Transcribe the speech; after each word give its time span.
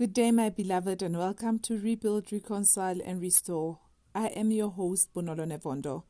Good 0.00 0.14
day, 0.14 0.30
my 0.30 0.48
beloved, 0.48 1.02
and 1.02 1.18
welcome 1.18 1.58
to 1.58 1.78
Rebuild, 1.78 2.32
Reconcile, 2.32 3.02
and 3.04 3.20
Restore. 3.20 3.80
I 4.14 4.28
am 4.28 4.50
your 4.50 4.70
host, 4.70 5.12
Bonolo 5.12 5.44
Nevondo. 5.44 6.04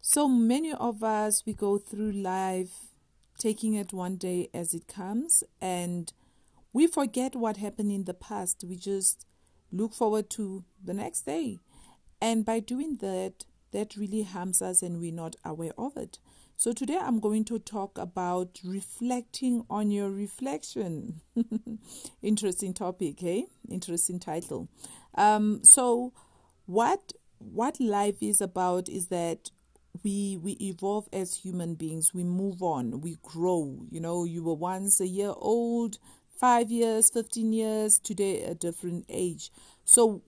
So 0.00 0.28
many 0.28 0.72
of 0.72 1.02
us, 1.02 1.42
we 1.44 1.52
go 1.52 1.76
through 1.76 2.12
life 2.12 2.92
taking 3.36 3.74
it 3.74 3.92
one 3.92 4.14
day 4.14 4.48
as 4.54 4.74
it 4.74 4.86
comes, 4.86 5.42
and 5.60 6.12
we 6.72 6.86
forget 6.86 7.34
what 7.34 7.56
happened 7.56 7.90
in 7.90 8.04
the 8.04 8.14
past. 8.14 8.62
We 8.62 8.76
just 8.76 9.26
look 9.72 9.92
forward 9.92 10.30
to 10.30 10.62
the 10.80 10.94
next 10.94 11.22
day. 11.22 11.58
And 12.22 12.44
by 12.44 12.60
doing 12.60 12.98
that, 12.98 13.44
that 13.72 13.96
really 13.96 14.22
harms 14.22 14.62
us, 14.62 14.82
and 14.82 15.00
we're 15.00 15.12
not 15.12 15.34
aware 15.44 15.72
of 15.76 15.96
it. 15.96 16.20
So, 16.58 16.72
today 16.72 16.98
I'm 16.98 17.20
going 17.20 17.44
to 17.46 17.58
talk 17.58 17.98
about 17.98 18.60
reflecting 18.64 19.66
on 19.68 19.90
your 19.90 20.10
reflection. 20.10 21.20
Interesting 22.22 22.72
topic, 22.72 23.22
eh? 23.22 23.42
Interesting 23.70 24.18
title. 24.18 24.68
Um, 25.16 25.62
so, 25.62 26.14
what 26.64 27.12
what 27.38 27.78
life 27.78 28.22
is 28.22 28.40
about 28.40 28.88
is 28.88 29.08
that 29.08 29.50
we 30.02 30.38
we 30.42 30.52
evolve 30.52 31.08
as 31.12 31.36
human 31.36 31.74
beings 31.74 32.12
we 32.14 32.24
move 32.24 32.62
on 32.62 33.00
we 33.00 33.16
grow 33.22 33.78
you 33.90 34.00
know 34.00 34.24
you 34.24 34.42
were 34.42 34.54
once 34.54 35.00
a 35.00 35.06
year 35.06 35.32
old 35.36 35.98
5 36.38 36.70
years 36.70 37.10
15 37.10 37.52
years 37.52 37.98
today 37.98 38.42
a 38.42 38.54
different 38.54 39.06
age 39.08 39.50
so 39.84 40.22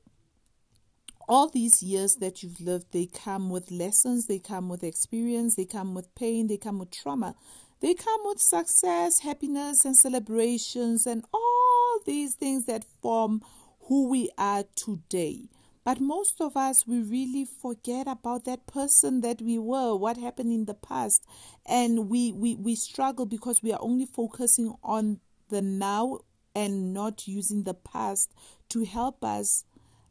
all 1.29 1.49
these 1.49 1.83
years 1.83 2.17
that 2.17 2.43
you've 2.43 2.61
lived, 2.61 2.87
they 2.93 3.07
come 3.07 3.51
with 3.51 3.71
lessons, 3.71 4.27
they 4.27 4.39
come 4.39 4.69
with 4.69 4.83
experience, 4.83 5.57
they 5.57 5.65
come 5.65 5.95
with 5.95 6.15
pain, 6.15 6.47
they 6.47 6.57
come 6.57 6.79
with 6.79 6.91
trauma, 6.91 7.35
they 7.81 7.95
come 7.95 8.21
with 8.25 8.41
success, 8.41 9.21
happiness, 9.21 9.85
and 9.85 9.97
celebrations, 9.97 11.07
and 11.07 11.25
all 11.33 12.01
these 12.07 12.35
things 12.35 12.67
that 12.67 12.85
form 13.03 13.43
who 13.83 14.09
we 14.09 14.31
are 14.39 14.65
today. 14.75 15.49
But 15.85 16.01
most 16.01 16.41
of 16.41 16.57
us, 16.57 16.87
we 16.87 17.01
really 17.01 17.47
forget 17.47 18.07
about 18.07 18.45
that 18.45 18.67
person 18.67 19.23
that 19.23 19.41
we 19.41 19.59
were, 19.59 19.97
what 19.97 20.19
happened 20.19 20.53
in 20.53 20.67
the 20.67 20.75
past. 20.75 21.25
And 21.65 22.11
we, 22.11 22.31
we, 22.33 22.57
we 22.57 22.75
struggle 22.75 23.25
because 23.25 23.63
we 23.63 23.73
are 23.73 23.81
only 23.81 24.05
focusing 24.05 24.75
on 24.83 25.21
the 25.49 25.63
now 25.63 26.19
and 26.55 26.93
not 26.93 27.27
using 27.27 27.63
the 27.63 27.73
past 27.73 28.35
to 28.69 28.85
help 28.85 29.25
us 29.25 29.65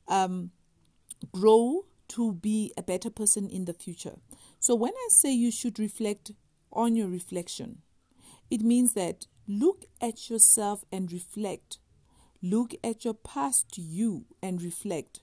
um, 0.07 0.49
grow 1.31 1.85
to 2.09 2.33
be 2.33 2.73
a 2.77 2.83
better 2.83 3.09
person 3.09 3.49
in 3.49 3.65
the 3.65 3.73
future. 3.73 4.15
So 4.59 4.75
when 4.75 4.93
I 4.93 5.07
say 5.09 5.33
you 5.33 5.51
should 5.51 5.79
reflect 5.79 6.31
on 6.71 6.95
your 6.95 7.07
reflection, 7.07 7.81
it 8.49 8.61
means 8.61 8.93
that 8.93 9.25
look 9.47 9.85
at 10.01 10.29
yourself 10.29 10.83
and 10.91 11.11
reflect. 11.11 11.79
Look 12.41 12.75
at 12.83 13.03
your 13.03 13.13
past 13.13 13.77
you 13.77 14.25
and 14.41 14.61
reflect. 14.61 15.21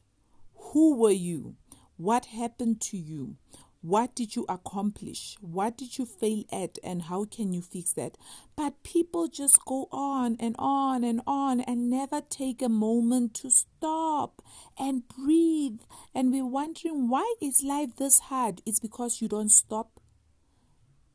Who 0.73 0.97
were 0.97 1.11
you? 1.11 1.57
What 1.97 2.27
happened 2.27 2.81
to 2.83 2.97
you? 2.97 3.37
What 3.85 4.15
did 4.15 4.35
you 4.35 4.47
accomplish? 4.49 5.37
What 5.43 5.77
did 5.77 5.99
you 5.99 6.07
fail 6.07 6.45
at? 6.51 6.79
And 6.83 7.03
how 7.03 7.27
can 7.27 7.53
you 7.53 7.61
fix 7.61 7.93
that? 7.93 8.17
But 8.57 8.83
people 8.83 9.29
just 9.29 9.63
go 9.67 9.89
on 9.93 10.39
and 10.41 10.57
on 10.59 11.05
and 11.05 11.21
on 11.27 11.61
and 11.61 11.91
never 11.91 12.23
take 12.23 12.63
a 12.63 12.71
moment 12.71 13.35
to 13.43 13.51
stop 13.51 14.41
and 14.79 15.07
breathe. 15.07 15.81
And 16.15 16.33
we're 16.33 16.47
wondering 16.47 17.11
why 17.11 17.35
is 17.43 17.63
life 17.63 17.97
this 17.97 18.21
hard? 18.21 18.63
It's 18.65 18.81
because 18.81 19.21
you 19.21 19.29
don't 19.29 19.53
stop, 19.53 20.01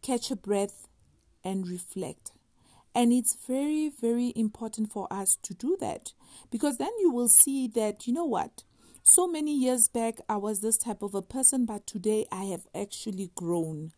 catch 0.03 0.29
a 0.29 0.35
breath, 0.35 0.87
and 1.43 1.67
reflect. 1.67 2.33
And 2.93 3.11
it's 3.11 3.35
very, 3.47 3.89
very 3.89 4.31
important 4.35 4.91
for 4.91 5.11
us 5.11 5.39
to 5.41 5.55
do 5.55 5.75
that 5.79 6.13
because 6.51 6.77
then 6.77 6.91
you 6.99 7.11
will 7.11 7.29
see 7.29 7.67
that, 7.69 8.05
you 8.05 8.13
know 8.13 8.25
what? 8.25 8.61
So 9.03 9.27
many 9.27 9.55
years 9.55 9.87
back, 9.87 10.19
I 10.27 10.37
was 10.37 10.59
this 10.59 10.77
type 10.77 11.01
of 11.01 11.15
a 11.15 11.21
person, 11.21 11.65
but 11.65 11.87
today 11.87 12.25
I 12.31 12.45
have 12.45 12.67
actually 12.75 13.31
grown. 13.33 13.91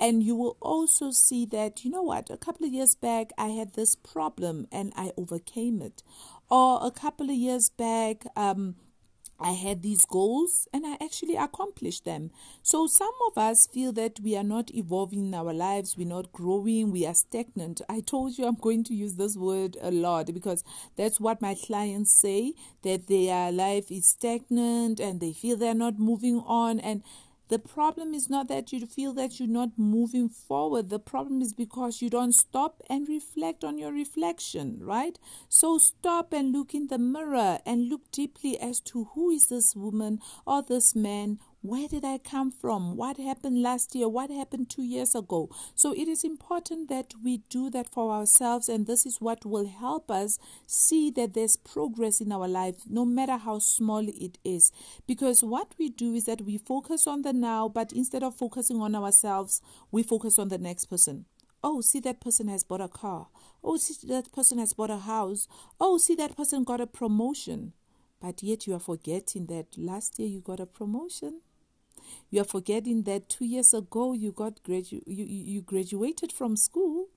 And 0.00 0.22
you 0.22 0.34
will 0.34 0.56
also 0.60 1.10
see 1.10 1.46
that, 1.46 1.84
you 1.84 1.90
know 1.90 2.02
what, 2.02 2.30
a 2.30 2.36
couple 2.36 2.66
of 2.66 2.72
years 2.72 2.94
back, 2.94 3.30
I 3.38 3.48
had 3.48 3.74
this 3.74 3.94
problem 3.94 4.66
and 4.72 4.92
I 4.96 5.12
overcame 5.16 5.80
it. 5.80 6.02
Or 6.50 6.80
a 6.82 6.90
couple 6.90 7.30
of 7.30 7.36
years 7.36 7.70
back, 7.70 8.26
um, 8.34 8.76
I 9.38 9.52
had 9.52 9.82
these 9.82 10.04
goals 10.04 10.66
and 10.72 10.86
I 10.86 10.96
actually 11.02 11.36
accomplished 11.36 12.04
them. 12.04 12.30
So 12.62 12.86
some 12.86 13.12
of 13.28 13.36
us 13.36 13.66
feel 13.66 13.92
that 13.92 14.20
we 14.20 14.36
are 14.36 14.42
not 14.42 14.74
evolving 14.74 15.26
in 15.26 15.34
our 15.34 15.52
lives, 15.52 15.96
we're 15.96 16.06
not 16.08 16.32
growing, 16.32 16.90
we 16.90 17.06
are 17.06 17.14
stagnant. 17.14 17.82
I 17.88 18.00
told 18.00 18.38
you 18.38 18.46
I'm 18.46 18.56
going 18.56 18.84
to 18.84 18.94
use 18.94 19.14
this 19.14 19.36
word 19.36 19.76
a 19.82 19.90
lot 19.90 20.32
because 20.32 20.64
that's 20.96 21.20
what 21.20 21.42
my 21.42 21.54
clients 21.54 22.18
say 22.20 22.54
that 22.82 23.08
their 23.08 23.52
life 23.52 23.90
is 23.90 24.08
stagnant 24.08 25.00
and 25.00 25.20
they 25.20 25.32
feel 25.32 25.56
they're 25.56 25.74
not 25.74 25.98
moving 25.98 26.42
on 26.46 26.80
and 26.80 27.02
the 27.48 27.58
problem 27.58 28.12
is 28.12 28.28
not 28.28 28.48
that 28.48 28.72
you 28.72 28.84
feel 28.86 29.12
that 29.14 29.38
you're 29.38 29.48
not 29.48 29.78
moving 29.78 30.28
forward. 30.28 30.88
The 30.88 30.98
problem 30.98 31.40
is 31.40 31.54
because 31.54 32.02
you 32.02 32.10
don't 32.10 32.34
stop 32.34 32.82
and 32.90 33.08
reflect 33.08 33.62
on 33.62 33.78
your 33.78 33.92
reflection, 33.92 34.78
right? 34.82 35.18
So 35.48 35.78
stop 35.78 36.32
and 36.32 36.52
look 36.52 36.74
in 36.74 36.88
the 36.88 36.98
mirror 36.98 37.58
and 37.64 37.88
look 37.88 38.10
deeply 38.10 38.58
as 38.58 38.80
to 38.80 39.10
who 39.14 39.30
is 39.30 39.44
this 39.44 39.74
woman 39.76 40.20
or 40.44 40.62
this 40.62 40.94
man 40.94 41.38
where 41.66 41.88
did 41.88 42.04
I 42.04 42.18
come 42.18 42.52
from? 42.52 42.96
What 42.96 43.16
happened 43.16 43.60
last 43.60 43.94
year? 43.94 44.08
What 44.08 44.30
happened 44.30 44.70
two 44.70 44.84
years 44.84 45.14
ago? 45.14 45.50
So 45.74 45.92
it 45.92 46.06
is 46.06 46.22
important 46.22 46.88
that 46.88 47.12
we 47.24 47.38
do 47.50 47.70
that 47.70 47.88
for 47.88 48.12
ourselves, 48.12 48.68
and 48.68 48.86
this 48.86 49.04
is 49.04 49.20
what 49.20 49.44
will 49.44 49.66
help 49.66 50.10
us 50.10 50.38
see 50.66 51.10
that 51.10 51.34
there's 51.34 51.56
progress 51.56 52.20
in 52.20 52.30
our 52.30 52.46
life, 52.46 52.76
no 52.88 53.04
matter 53.04 53.36
how 53.36 53.58
small 53.58 54.06
it 54.06 54.38
is. 54.44 54.70
Because 55.06 55.42
what 55.42 55.74
we 55.78 55.88
do 55.88 56.14
is 56.14 56.24
that 56.26 56.42
we 56.42 56.56
focus 56.56 57.06
on 57.06 57.22
the 57.22 57.32
now, 57.32 57.68
but 57.68 57.92
instead 57.92 58.22
of 58.22 58.36
focusing 58.36 58.80
on 58.80 58.94
ourselves, 58.94 59.60
we 59.90 60.02
focus 60.02 60.38
on 60.38 60.48
the 60.48 60.58
next 60.58 60.86
person. 60.86 61.24
Oh, 61.64 61.80
see, 61.80 61.98
that 62.00 62.20
person 62.20 62.46
has 62.46 62.62
bought 62.62 62.80
a 62.80 62.88
car. 62.88 63.26
Oh, 63.64 63.76
see, 63.76 64.06
that 64.06 64.30
person 64.32 64.58
has 64.58 64.72
bought 64.72 64.90
a 64.90 64.98
house. 64.98 65.48
Oh, 65.80 65.98
see, 65.98 66.14
that 66.14 66.36
person 66.36 66.62
got 66.62 66.80
a 66.80 66.86
promotion. 66.86 67.72
But 68.20 68.42
yet 68.42 68.66
you 68.66 68.74
are 68.74 68.80
forgetting 68.80 69.46
that 69.46 69.76
last 69.76 70.18
year 70.18 70.28
you 70.28 70.40
got 70.40 70.60
a 70.60 70.66
promotion 70.66 71.40
you 72.30 72.40
are 72.40 72.44
forgetting 72.44 73.02
that 73.04 73.28
two 73.28 73.44
years 73.44 73.72
ago 73.74 74.12
you 74.12 74.32
got 74.32 74.62
gradu- 74.62 75.02
you, 75.06 75.24
you 75.24 75.62
graduated 75.62 76.32
from 76.32 76.56
school. 76.56 77.08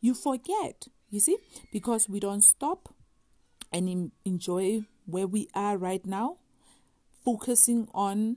You 0.00 0.14
forget, 0.14 0.86
you 1.10 1.20
see, 1.20 1.38
because 1.72 2.08
we 2.08 2.20
don't 2.20 2.42
stop 2.42 2.94
and 3.72 4.12
enjoy 4.24 4.82
where 5.06 5.26
we 5.26 5.48
are 5.54 5.76
right 5.76 6.04
now, 6.06 6.36
focusing 7.24 7.88
on 7.94 8.36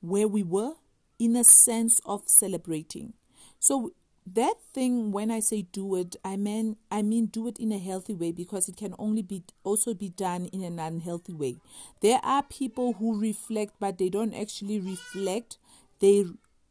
where 0.00 0.28
we 0.28 0.42
were 0.42 0.74
in 1.18 1.36
a 1.36 1.44
sense 1.44 2.00
of 2.06 2.22
celebrating. 2.26 3.12
So 3.58 3.92
that 4.26 4.54
thing 4.72 5.10
when 5.12 5.30
i 5.30 5.40
say 5.40 5.62
do 5.72 5.96
it 5.96 6.14
i 6.24 6.36
mean 6.36 6.76
i 6.90 7.02
mean 7.02 7.26
do 7.26 7.48
it 7.48 7.58
in 7.58 7.72
a 7.72 7.78
healthy 7.78 8.14
way 8.14 8.30
because 8.30 8.68
it 8.68 8.76
can 8.76 8.94
only 8.98 9.22
be 9.22 9.42
also 9.64 9.94
be 9.94 10.08
done 10.08 10.46
in 10.46 10.62
an 10.62 10.78
unhealthy 10.78 11.32
way. 11.32 11.56
There 12.00 12.20
are 12.22 12.42
people 12.42 12.94
who 12.94 13.18
reflect 13.18 13.74
but 13.78 13.98
they 13.98 14.08
don't 14.08 14.34
actually 14.34 14.80
reflect. 14.80 15.58
They 16.00 16.24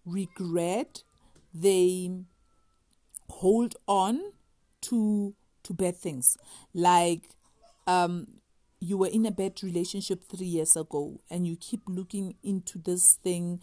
regret. 0.06 1.04
They 1.54 2.12
hold 3.30 3.76
on 3.88 4.34
to 4.82 5.34
to 5.64 5.74
bad 5.74 5.96
things. 5.96 6.38
Like 6.74 7.30
um 7.88 8.28
you 8.80 8.98
were 8.98 9.08
in 9.08 9.26
a 9.26 9.32
bad 9.32 9.62
relationship 9.62 10.24
3 10.30 10.46
years 10.46 10.76
ago 10.76 11.20
and 11.30 11.46
you 11.46 11.58
keep 11.58 11.82
looking 11.88 12.36
into 12.44 12.80
this 12.80 13.16
thing 13.16 13.60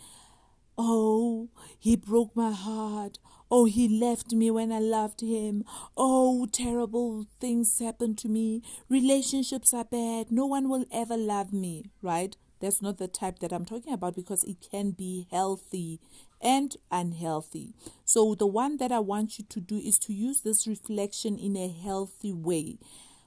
oh 0.78 1.48
he 1.78 1.96
broke 1.96 2.34
my 2.36 2.52
heart. 2.52 3.18
Oh 3.48 3.64
he 3.66 3.88
left 3.88 4.32
me 4.32 4.50
when 4.50 4.72
i 4.72 4.78
loved 4.78 5.20
him. 5.20 5.64
Oh 5.96 6.46
terrible 6.50 7.26
things 7.40 7.78
happen 7.78 8.16
to 8.16 8.28
me. 8.28 8.62
Relationships 8.88 9.72
are 9.72 9.84
bad. 9.84 10.30
No 10.30 10.46
one 10.46 10.68
will 10.68 10.84
ever 10.92 11.16
love 11.16 11.52
me 11.52 11.90
right? 12.02 12.36
That's 12.60 12.80
not 12.80 12.98
the 12.98 13.08
type 13.08 13.40
that 13.40 13.52
I'm 13.52 13.64
talking 13.66 13.92
about 13.92 14.16
because 14.16 14.42
it 14.44 14.66
can 14.70 14.92
be 14.92 15.26
healthy 15.30 16.00
and 16.40 16.74
unhealthy. 16.90 17.74
So, 18.04 18.34
the 18.34 18.46
one 18.46 18.78
that 18.78 18.92
I 18.92 18.98
want 18.98 19.38
you 19.38 19.44
to 19.48 19.60
do 19.60 19.78
is 19.78 19.98
to 20.00 20.12
use 20.12 20.40
this 20.40 20.66
reflection 20.66 21.38
in 21.38 21.56
a 21.56 21.68
healthy 21.68 22.32
way. 22.32 22.78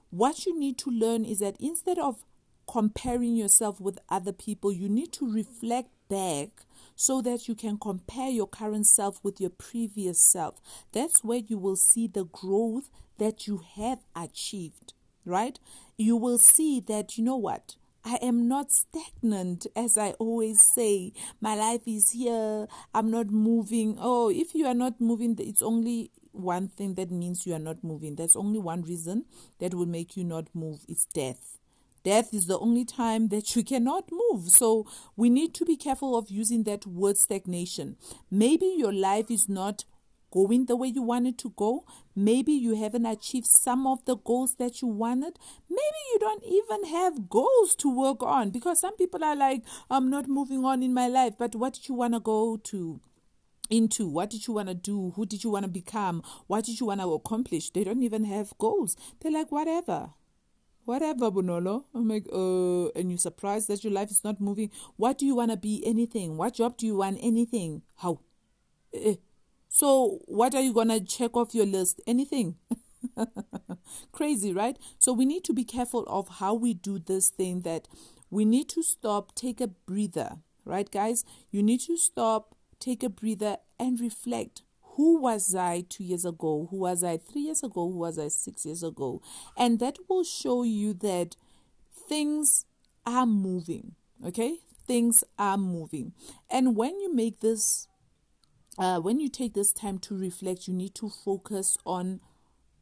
What 0.10 0.46
you 0.46 0.58
need 0.58 0.78
to 0.80 0.90
learn 0.90 1.26
is 1.26 1.40
that 1.40 1.58
instead 1.60 2.00
of 2.00 2.24
comparing 2.68 3.36
yourself 3.36 3.80
with 3.80 4.00
other 4.10 4.34
people, 4.34 4.72
you 4.72 4.90
need 4.90 5.12
to 5.14 5.32
reflect 5.32 5.90
back 6.10 6.50
so 7.00 7.22
that 7.22 7.48
you 7.48 7.56
can 7.56 7.78
compare 7.78 8.28
your 8.28 8.46
current 8.46 8.86
self 8.86 9.24
with 9.24 9.40
your 9.40 9.50
previous 9.50 10.22
self. 10.22 10.60
That's 10.92 11.24
where 11.24 11.40
you 11.40 11.58
will 11.58 11.78
see 11.78 12.08
the 12.08 12.26
growth 12.26 12.90
that 13.20 13.48
you 13.48 13.62
have 13.78 14.00
achieved, 14.18 14.92
right? 15.24 15.58
You 15.98 16.18
will 16.18 16.38
see 16.38 16.82
that, 16.82 17.18
you 17.18 17.24
know 17.24 17.38
what? 17.38 17.78
I 18.04 18.16
am 18.16 18.50
not 18.50 18.74
stagnant, 18.74 19.66
as 19.78 19.98
I 19.98 20.12
always 20.20 20.62
say. 20.76 21.14
My 21.40 21.56
life 21.56 21.84
is 21.86 22.12
here. 22.12 22.68
I'm 22.94 23.10
not 23.10 23.30
moving. 23.30 23.96
Oh, 23.98 24.30
if 24.30 24.54
you 24.54 24.66
are 24.66 24.74
not 24.74 25.00
moving, 25.00 25.38
it's 25.40 25.62
only 25.62 26.12
one 26.34 26.68
thing 26.68 26.96
that 26.96 27.12
means 27.12 27.48
you 27.48 27.54
are 27.54 27.60
not 27.60 27.82
moving. 27.82 28.18
There's 28.18 28.36
only 28.36 28.60
one 28.60 28.82
reason 28.82 29.24
that 29.60 29.74
will 29.74 29.86
make 29.86 30.18
you 30.18 30.26
not 30.26 30.48
move. 30.54 30.82
It's 30.90 31.06
death. 31.06 31.59
Death 32.10 32.34
is 32.34 32.48
the 32.48 32.58
only 32.58 32.86
time 32.86 33.28
that 33.28 33.56
you 33.56 33.64
cannot 33.64 34.10
move. 34.12 34.50
So 34.50 34.88
we 35.16 35.30
need 35.30 35.54
to 35.54 35.64
be 35.64 35.78
careful 35.78 36.18
of 36.18 36.32
using 36.32 36.64
that 36.64 36.88
word 36.88 37.18
stagnation. 37.20 37.98
Maybe 38.32 38.66
your 38.76 38.92
life 38.92 39.30
is 39.30 39.48
not 39.48 39.86
going 40.32 40.66
the 40.66 40.76
way 40.76 40.88
you 40.88 41.04
wanted 41.04 41.38
to 41.38 41.54
go. 41.56 41.86
Maybe 42.16 42.52
you 42.52 42.74
haven't 42.74 43.06
achieved 43.06 43.46
some 43.46 43.86
of 43.86 44.04
the 44.06 44.18
goals 44.18 44.56
that 44.56 44.82
you 44.82 44.88
wanted. 44.88 45.38
Maybe 45.70 46.02
you 46.12 46.18
don't 46.18 46.44
even 46.46 46.86
have 46.86 47.30
goals 47.30 47.76
to 47.76 47.96
work 47.96 48.24
on 48.24 48.50
because 48.50 48.80
some 48.80 48.98
people 48.98 49.24
are 49.24 49.36
like, 49.36 49.62
I'm 49.88 50.10
not 50.10 50.28
moving 50.28 50.66
on 50.66 50.82
in 50.82 50.96
my 50.96 51.08
life. 51.08 51.36
But 51.38 51.54
what 51.54 51.74
did 51.76 51.88
you 51.88 51.94
want 51.94 52.16
to 52.16 52.20
go 52.20 52.58
to? 52.58 53.02
into 53.70 54.08
what 54.08 54.32
did 54.32 54.48
you 54.48 54.56
want 54.56 54.68
to 54.68 54.74
do 54.74 55.14
who 55.16 55.28
did 55.28 55.44
you 55.44 55.52
want 55.52 55.64
to 55.64 55.70
become 55.70 56.24
what 56.48 56.66
did 56.66 56.80
you 56.80 56.88
want 56.88 57.00
to 57.00 57.14
accomplish 57.14 57.70
they 57.70 57.84
don't 57.84 58.02
even 58.02 58.24
have 58.24 58.52
goals 58.58 58.98
they're 59.20 59.32
like 59.32 59.52
whatever 59.52 60.10
whatever 60.86 61.30
bonolo 61.30 61.84
i'm 61.94 62.08
like 62.08 62.26
uh 62.34 62.88
and 63.00 63.10
you're 63.10 63.18
surprised 63.18 63.68
that 63.68 63.84
your 63.84 63.94
life 63.94 64.12
is 64.12 64.24
not 64.24 64.40
moving. 64.42 64.70
What 64.98 65.18
do 65.18 65.26
you 65.26 65.36
want 65.36 65.52
to 65.52 65.58
be? 65.58 65.84
Anything. 65.86 66.38
What 66.38 66.56
job 66.56 66.78
do 66.78 66.86
you 66.86 66.98
want? 66.98 67.20
Anything. 67.22 67.82
How? 67.98 68.20
Eh. 68.94 69.16
so 69.68 70.20
what 70.26 70.56
are 70.56 70.62
you 70.62 70.74
gonna 70.74 71.00
check 71.00 71.36
off 71.36 71.54
your 71.54 71.66
list? 71.66 72.02
Anything. 72.08 72.56
Crazy 74.12 74.54
right? 74.54 74.78
So 74.98 75.14
we 75.14 75.26
need 75.26 75.44
to 75.46 75.54
be 75.54 75.64
careful 75.64 76.04
of 76.08 76.28
how 76.40 76.54
we 76.54 76.74
do 76.74 77.00
this 77.00 77.30
thing 77.30 77.62
that 77.62 77.88
we 78.30 78.46
need 78.46 78.70
to 78.70 78.84
stop 78.84 79.36
take 79.36 79.62
a 79.62 79.68
breather 79.68 80.38
right 80.66 80.90
guys? 80.90 81.24
You 81.52 81.64
need 81.64 81.82
to 81.82 81.98
stop 81.98 82.56
take 82.80 83.04
a 83.04 83.10
breather 83.10 83.58
and 83.80 84.00
reflect 84.00 84.64
who 85.00 85.22
was 85.22 85.56
I 85.56 85.86
two 85.88 86.04
years 86.04 86.26
ago? 86.26 86.68
Who 86.70 86.80
was 86.80 87.06
I 87.06 87.16
three 87.16 87.44
years 87.44 87.64
ago? 87.64 87.90
Who 87.90 88.00
was 88.00 88.20
I 88.20 88.28
six 88.28 88.66
years 88.66 88.84
ago? 88.84 89.22
And 89.56 89.80
that 89.80 89.96
will 90.10 90.26
show 90.26 90.64
you 90.64 90.94
that 90.96 91.38
things 92.10 92.66
are 93.06 93.26
moving. 93.26 93.96
Okay? 94.26 94.58
Things 94.86 95.24
are 95.38 95.56
moving. 95.56 96.12
And 96.52 96.76
when 96.76 97.00
you 97.00 97.16
make 97.16 97.40
this, 97.40 97.88
uh, 98.78 99.00
when 99.00 99.22
you 99.22 99.30
take 99.30 99.54
this 99.54 99.72
time 99.72 100.00
to 100.00 100.18
reflect, 100.18 100.68
you 100.68 100.74
need 100.74 100.96
to 100.96 101.08
focus 101.08 101.78
on 101.86 102.20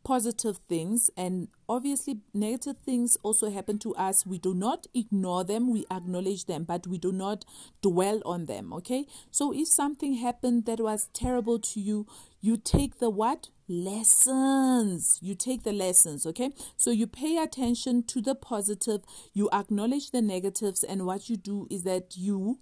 positive 0.07 0.55
things 0.69 1.09
and 1.17 1.49
obviously 1.67 2.19
negative 2.33 2.77
things 2.77 3.17
also 3.23 3.51
happen 3.51 3.77
to 3.77 3.93
us. 3.95 4.25
We 4.25 4.37
do 4.37 4.53
not 4.53 4.87
ignore 4.93 5.43
them 5.43 5.69
we 5.69 5.85
acknowledge 5.91 6.45
them 6.45 6.63
but 6.63 6.87
we 6.87 6.97
do 6.97 7.11
not 7.11 7.43
dwell 7.81 8.21
on 8.23 8.45
them 8.45 8.71
okay? 8.71 9.05
So 9.31 9.53
if 9.53 9.67
something 9.67 10.13
happened 10.13 10.65
that 10.65 10.79
was 10.79 11.09
terrible 11.13 11.59
to 11.59 11.81
you 11.81 12.07
you 12.39 12.55
take 12.55 12.99
the 12.99 13.09
what? 13.09 13.49
Lessons. 13.67 15.19
You 15.21 15.35
take 15.35 15.63
the 15.63 15.73
lessons 15.73 16.25
okay? 16.25 16.51
So 16.77 16.89
you 16.91 17.05
pay 17.05 17.35
attention 17.37 18.03
to 18.03 18.21
the 18.21 18.33
positive 18.33 19.01
you 19.33 19.49
acknowledge 19.51 20.11
the 20.11 20.21
negatives 20.21 20.83
and 20.83 21.05
what 21.05 21.29
you 21.29 21.35
do 21.35 21.67
is 21.69 21.83
that 21.83 22.15
you 22.15 22.59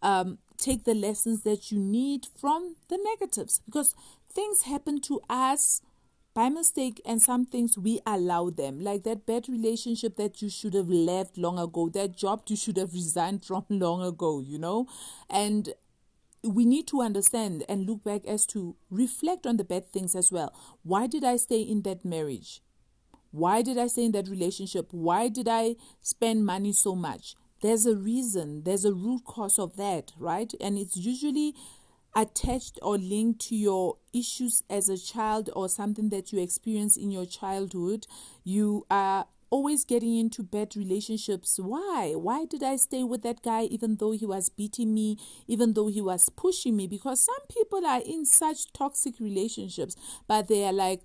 um, 0.00 0.38
take 0.56 0.84
the 0.84 0.94
lessons 0.94 1.42
that 1.42 1.70
you 1.70 1.78
need 1.78 2.26
from 2.40 2.76
the 2.88 2.98
negatives. 3.12 3.60
Because 3.66 3.94
things 4.32 4.62
happen 4.62 5.02
to 5.02 5.20
us 5.28 5.82
by 6.36 6.50
mistake 6.50 7.00
and 7.06 7.22
some 7.22 7.46
things 7.46 7.78
we 7.78 7.98
allow 8.04 8.50
them. 8.50 8.78
Like 8.78 9.04
that 9.04 9.24
bad 9.24 9.48
relationship 9.48 10.16
that 10.16 10.42
you 10.42 10.50
should 10.50 10.74
have 10.74 10.90
left 10.90 11.38
long 11.38 11.58
ago 11.58 11.88
that 11.88 12.14
job 12.14 12.42
you 12.48 12.56
should 12.56 12.76
have 12.76 12.92
resigned 13.02 13.42
from 13.42 13.64
long 13.70 14.02
ago 14.02 14.40
you 14.40 14.58
know? 14.58 14.86
And 15.30 15.72
we 16.44 16.66
need 16.66 16.86
to 16.88 17.00
understand 17.00 17.64
and 17.70 17.86
look 17.86 18.04
back 18.04 18.26
as 18.26 18.44
to 18.48 18.76
reflect 18.90 19.46
on 19.46 19.56
the 19.56 19.64
bad 19.64 19.90
things 19.90 20.14
as 20.14 20.30
well. 20.30 20.54
Why 20.82 21.06
did 21.06 21.24
i 21.24 21.36
stay 21.36 21.62
in 21.62 21.80
that 21.82 22.04
marriage? 22.04 22.60
Why 23.30 23.62
did 23.62 23.78
i 23.78 23.86
stay 23.86 24.04
in 24.04 24.12
that 24.12 24.28
relationship? 24.28 24.88
Why 24.90 25.28
did 25.28 25.48
i 25.48 25.76
spend 26.02 26.44
money 26.44 26.74
so 26.74 26.94
much? 26.94 27.34
There's 27.62 27.86
a 27.86 27.96
reason. 27.96 28.64
There's 28.64 28.84
a 28.84 28.92
root 28.92 29.24
cause 29.24 29.58
of 29.58 29.76
that 29.76 30.12
right? 30.18 30.52
And 30.60 30.76
it's 30.76 30.98
usually 30.98 31.54
attached 32.16 32.78
or 32.82 32.96
linked 32.96 33.40
to 33.48 33.54
your 33.54 33.98
issues 34.12 34.64
as 34.70 34.88
a 34.88 34.96
child 34.96 35.50
or 35.54 35.68
something 35.68 36.08
that 36.08 36.32
you 36.32 36.40
experience 36.40 36.96
in 36.96 37.10
your 37.10 37.26
childhood, 37.26 38.06
you 38.42 38.86
are 38.90 39.26
always 39.50 39.84
getting 39.84 40.16
into 40.16 40.42
bad 40.42 40.74
relationships. 40.76 41.60
Why? 41.62 42.14
Why 42.16 42.46
did 42.46 42.62
I 42.62 42.76
stay 42.76 43.04
with 43.04 43.22
that 43.22 43.42
guy 43.42 43.64
even 43.64 43.96
though 43.96 44.12
he 44.12 44.26
was 44.26 44.48
beating 44.48 44.94
me, 44.94 45.18
even 45.46 45.74
though 45.74 45.88
he 45.88 46.00
was 46.00 46.28
pushing 46.30 46.74
me? 46.76 46.86
Because 46.86 47.20
some 47.20 47.46
people 47.48 47.86
are 47.86 48.00
in 48.04 48.24
such 48.24 48.72
toxic 48.72 49.20
relationships, 49.20 49.94
but 50.26 50.48
they 50.48 50.64
are 50.64 50.72
like, 50.72 51.02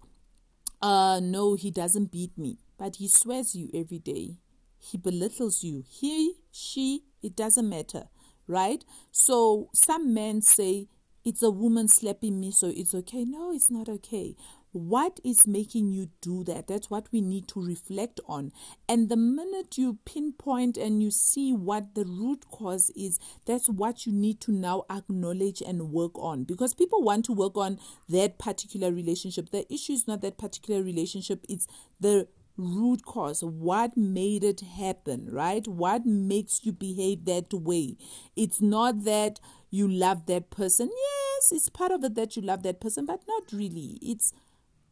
uh, 0.82 1.20
no, 1.22 1.56
he 1.56 1.70
doesn't 1.70 2.12
beat 2.12 2.38
me, 2.38 2.58
but 2.78 2.96
he 2.96 3.08
swears 3.08 3.54
you 3.54 3.70
every 3.74 4.00
day. 4.00 4.38
He 4.80 4.98
belittles 4.98 5.64
you. 5.64 5.84
He, 5.88 6.38
she, 6.52 7.04
it 7.22 7.36
doesn't 7.36 7.70
matter, 7.70 8.06
right? 8.48 8.84
So 9.12 9.70
some 9.74 10.14
men 10.14 10.42
say, 10.42 10.88
it's 11.24 11.44
a 11.44 11.52
woman 11.52 11.88
slapping 11.88 12.40
me, 12.40 12.52
so 12.52 12.72
it's 12.76 12.94
okay. 12.94 13.26
No, 13.26 13.52
it's 13.52 13.70
not 13.70 13.88
okay. 13.88 14.36
What 14.72 15.20
is 15.24 15.46
making 15.46 15.92
you 15.92 16.10
do 16.22 16.44
that? 16.46 16.68
That's 16.68 16.90
what 16.90 17.08
we 17.12 17.20
need 17.20 17.48
to 17.50 17.62
reflect 17.62 18.22
on. 18.28 18.52
And 18.88 19.10
the 19.10 19.18
minute 19.18 19.78
you 19.78 20.00
pinpoint 20.06 20.78
and 20.78 21.04
you 21.04 21.12
see 21.12 21.52
what 21.54 21.94
the 21.94 22.06
root 22.06 22.46
cause 22.50 22.90
is, 22.96 23.20
that's 23.46 23.68
what 23.68 24.06
you 24.06 24.14
need 24.14 24.40
to 24.42 24.52
now 24.52 24.86
acknowledge 24.90 25.62
and 25.62 25.92
work 25.92 26.18
on. 26.18 26.46
Because 26.46 26.74
people 26.74 27.04
want 27.04 27.26
to 27.26 27.34
work 27.34 27.58
on 27.58 27.80
that 28.08 28.40
particular 28.40 28.92
relationship. 28.92 29.50
The 29.50 29.72
issue 29.72 29.94
is 29.94 30.08
not 30.08 30.22
that 30.22 30.38
particular 30.38 30.82
relationship, 30.82 31.46
it's 31.50 31.68
the 32.00 32.28
root 32.58 33.06
cause 33.06 33.44
what 33.44 33.96
made 33.96 34.44
it 34.44 34.60
happen 34.60 35.28
right 35.32 35.68
what 35.68 36.06
makes 36.06 36.60
you 36.64 36.72
behave 36.72 37.26
that 37.26 37.52
way 37.54 37.96
it's 38.36 38.62
not 38.62 39.04
that 39.04 39.40
you 39.72 39.88
love 39.88 40.28
that 40.28 40.52
person. 40.52 40.90
Yes, 40.90 41.52
it's 41.52 41.70
part 41.70 41.92
of 41.92 42.04
it 42.04 42.14
that 42.16 42.36
you 42.36 42.42
love 42.44 42.62
that 42.64 42.80
person, 42.80 43.06
but 43.06 43.22
not 43.28 43.52
really. 43.52 43.98
It's 44.02 44.34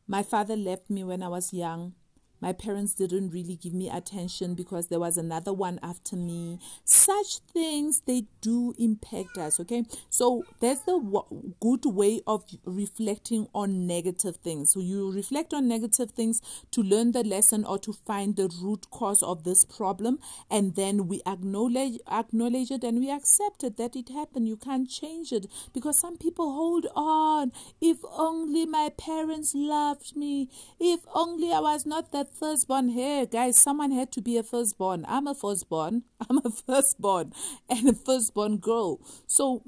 my 0.07 0.23
father 0.23 0.55
left 0.55 0.89
me 0.89 1.03
when 1.03 1.21
I 1.21 1.27
was 1.27 1.53
young 1.53 1.93
my 2.41 2.53
parents 2.53 2.93
didn't 2.93 3.29
really 3.29 3.55
give 3.55 3.73
me 3.73 3.89
attention 3.89 4.55
because 4.55 4.87
there 4.87 4.99
was 4.99 5.17
another 5.17 5.53
one 5.53 5.79
after 5.83 6.15
me. 6.15 6.59
Such 6.83 7.39
things 7.53 8.01
they 8.05 8.23
do 8.41 8.73
impact 8.77 9.37
us 9.37 9.59
okay? 9.59 9.83
So 10.09 10.45
that's 10.59 10.81
the 10.81 10.99
w- 10.99 11.53
good 11.59 11.85
way 11.85 12.21
of 12.27 12.43
reflecting 12.65 13.47
on 13.53 13.87
negative 13.87 14.37
things. 14.37 14.71
So 14.73 14.79
you 14.79 15.11
reflect 15.11 15.53
on 15.53 15.67
negative 15.67 16.11
things 16.11 16.41
to 16.71 16.81
learn 16.81 17.11
the 17.11 17.23
lesson 17.23 17.65
or 17.65 17.77
to 17.79 17.93
find 17.93 18.35
the 18.35 18.49
root 18.61 18.89
cause 18.89 19.21
of 19.23 19.43
this 19.43 19.65
problem 19.65 20.19
and 20.49 20.75
then 20.75 21.07
we 21.07 21.21
acknowledge 21.25 21.99
acknowledge 22.09 22.71
it 22.71 22.83
and 22.83 22.99
we 22.99 23.11
accept 23.11 23.63
it 23.63 23.77
that 23.77 23.95
it 23.95 24.09
happened. 24.09 24.47
You 24.47 24.57
can't 24.57 24.89
change 24.89 25.31
it 25.31 25.47
because 25.73 25.99
some 25.99 26.17
people 26.17 26.53
hold 26.53 26.87
on. 26.95 27.51
If 27.81 27.97
only 28.11 28.65
my 28.65 28.89
parents 28.97 29.53
loved 29.55 30.15
me. 30.15 30.49
If 30.79 31.01
only 31.13 31.51
i 31.53 31.59
was 31.59 31.85
not 31.85 32.11
that 32.11 32.28
firstborn 32.33 32.89
here, 32.89 33.25
guys. 33.25 33.57
Someone 33.57 33.91
had 33.91 34.11
to 34.13 34.21
be 34.21 34.37
a 34.37 34.43
firstborn. 34.43 35.05
I'm 35.07 35.27
a 35.27 35.35
firstborn. 35.35 36.03
I'm 36.29 36.37
a 36.43 36.49
firstborn 36.49 37.33
and 37.69 37.89
a 37.89 37.93
firstborn 37.93 38.57
girl. 38.57 38.99
So 39.27 39.63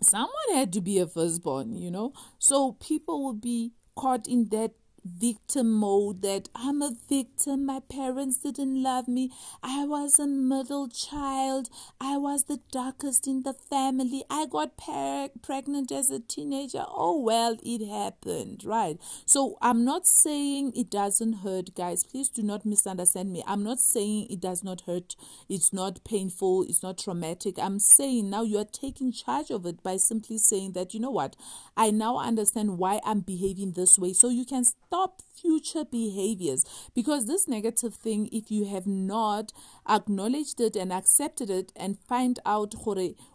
someone 0.00 0.50
had 0.52 0.72
to 0.74 0.80
be 0.80 0.98
a 0.98 1.06
firstborn, 1.06 1.76
you 1.76 1.90
know. 1.90 2.12
So 2.38 2.72
people 2.72 3.24
would 3.26 3.40
be 3.40 3.72
caught 3.94 4.26
in 4.26 4.48
that 4.50 4.72
victim 5.06 5.70
mode 5.70 6.22
that 6.22 6.48
I'm 6.54 6.82
a 6.82 6.92
victim, 7.08 7.64
my 7.64 7.80
parents 7.80 8.38
didn't 8.38 8.82
love 8.82 9.06
me, 9.06 9.30
I 9.62 9.84
was 9.84 10.18
a 10.18 10.26
middle 10.26 10.88
child, 10.88 11.68
I 12.00 12.16
was 12.16 12.44
the 12.44 12.60
darkest 12.72 13.26
in 13.26 13.42
the 13.42 13.52
family, 13.52 14.24
I 14.28 14.46
got 14.46 14.76
pe- 14.76 15.28
pregnant 15.42 15.92
as 15.92 16.10
a 16.10 16.20
teenager. 16.20 16.84
Oh, 16.88 17.20
well, 17.20 17.56
it 17.62 17.86
happened, 17.86 18.62
right? 18.64 18.98
So 19.24 19.56
I'm 19.62 19.84
not 19.84 20.06
saying 20.06 20.72
it 20.74 20.90
doesn't 20.90 21.34
hurt, 21.44 21.74
guys. 21.74 22.04
Please 22.04 22.28
do 22.28 22.42
not 22.42 22.66
misunderstand 22.66 23.32
me. 23.32 23.42
I'm 23.46 23.62
not 23.62 23.78
saying 23.78 24.26
it 24.30 24.40
does 24.40 24.64
not 24.64 24.82
hurt, 24.82 25.14
it's 25.48 25.72
not 25.72 26.04
painful, 26.04 26.64
it's 26.64 26.82
not 26.82 26.98
traumatic. 26.98 27.58
I'm 27.58 27.78
saying 27.78 28.30
now 28.30 28.42
you 28.42 28.58
are 28.58 28.64
taking 28.64 29.12
charge 29.12 29.50
of 29.50 29.66
it 29.66 29.82
by 29.82 29.96
simply 29.96 30.38
saying 30.38 30.72
that, 30.72 30.94
you 30.94 31.00
know 31.00 31.10
what, 31.10 31.36
I 31.76 31.90
now 31.90 32.18
understand 32.18 32.78
why 32.78 33.00
I'm 33.04 33.20
behaving 33.20 33.72
this 33.72 33.98
way. 33.98 34.12
So 34.12 34.28
you 34.28 34.44
can 34.44 34.64
stop 34.64 34.95
stop 34.96 35.22
future 35.34 35.84
behaviors. 35.84 36.64
Because 36.94 37.26
this 37.26 37.46
negative 37.46 37.94
thing 37.94 38.28
if 38.32 38.50
you 38.50 38.66
have 38.66 38.86
not 38.86 39.52
acknowledged 39.88 40.60
it 40.60 40.76
and 40.76 40.92
accepted 40.92 41.50
it 41.50 41.72
and 41.76 41.98
find 41.98 42.38
out 42.46 42.74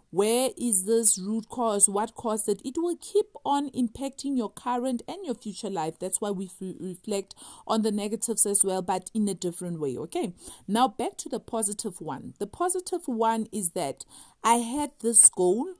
where 0.09 0.49
is 0.57 0.85
this 0.85 1.17
root 1.17 1.47
cause? 1.49 1.87
What 1.87 2.15
caused 2.15 2.49
it? 2.49 2.61
It 2.65 2.75
will 2.77 2.97
keep 2.99 3.27
on 3.45 3.69
impacting 3.69 4.35
your 4.35 4.49
current 4.49 5.03
and 5.07 5.23
your 5.23 5.35
future 5.35 5.69
life. 5.69 5.99
That's 5.99 6.19
why 6.19 6.31
we 6.31 6.45
f- 6.45 6.75
reflect 6.79 7.35
on 7.65 7.83
the 7.83 7.91
negatives 7.91 8.45
as 8.45 8.63
well 8.63 8.81
but 8.81 9.09
in 9.13 9.27
a 9.29 9.33
different 9.33 9.79
way 9.79 9.97
okay? 9.97 10.33
Now 10.67 10.87
back 10.87 11.17
to 11.17 11.29
the 11.29 11.39
positive 11.39 12.01
one. 12.01 12.33
The 12.39 12.47
positive 12.47 13.07
one 13.07 13.47
is 13.51 13.71
that 13.71 14.03
i 14.43 14.55
had 14.55 14.91
this 15.01 15.29
goal. 15.29 15.75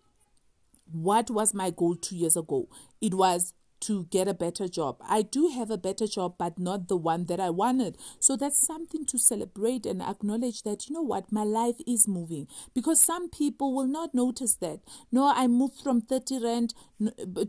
What 0.92 1.32
was 1.32 1.54
my 1.54 1.72
goal 1.72 1.96
2 1.96 2.16
years 2.16 2.38
ago? 2.38 2.68
It 3.02 3.14
was 3.14 3.54
to 3.82 4.06
get 4.06 4.28
a 4.28 4.34
better 4.34 4.68
job. 4.68 4.98
I 5.02 5.22
do 5.22 5.50
have 5.50 5.70
a 5.70 5.78
better 5.78 6.08
job, 6.08 6.36
but 6.38 6.60
not 6.60 6.88
the 6.88 6.98
one 6.98 7.26
that 7.26 7.40
I 7.40 7.50
wanted. 7.50 7.98
So 8.20 8.36
that's 8.36 8.66
something 8.66 9.06
to 9.08 9.18
celebrate 9.18 9.86
and 9.86 10.02
acknowledge 10.02 10.64
that, 10.64 10.88
you 10.88 10.96
know 10.96 11.02
what, 11.02 11.32
my 11.32 11.44
life 11.44 11.82
is 11.88 12.08
moving. 12.08 12.48
Because 12.74 13.00
some 13.00 13.30
people 13.30 13.76
will 13.76 13.88
not 13.88 14.14
notice 14.14 14.56
that. 14.56 14.80
No, 15.12 15.32
I 15.34 15.48
moved 15.48 15.82
from 15.82 16.02
30 16.02 16.44
rand 16.44 16.74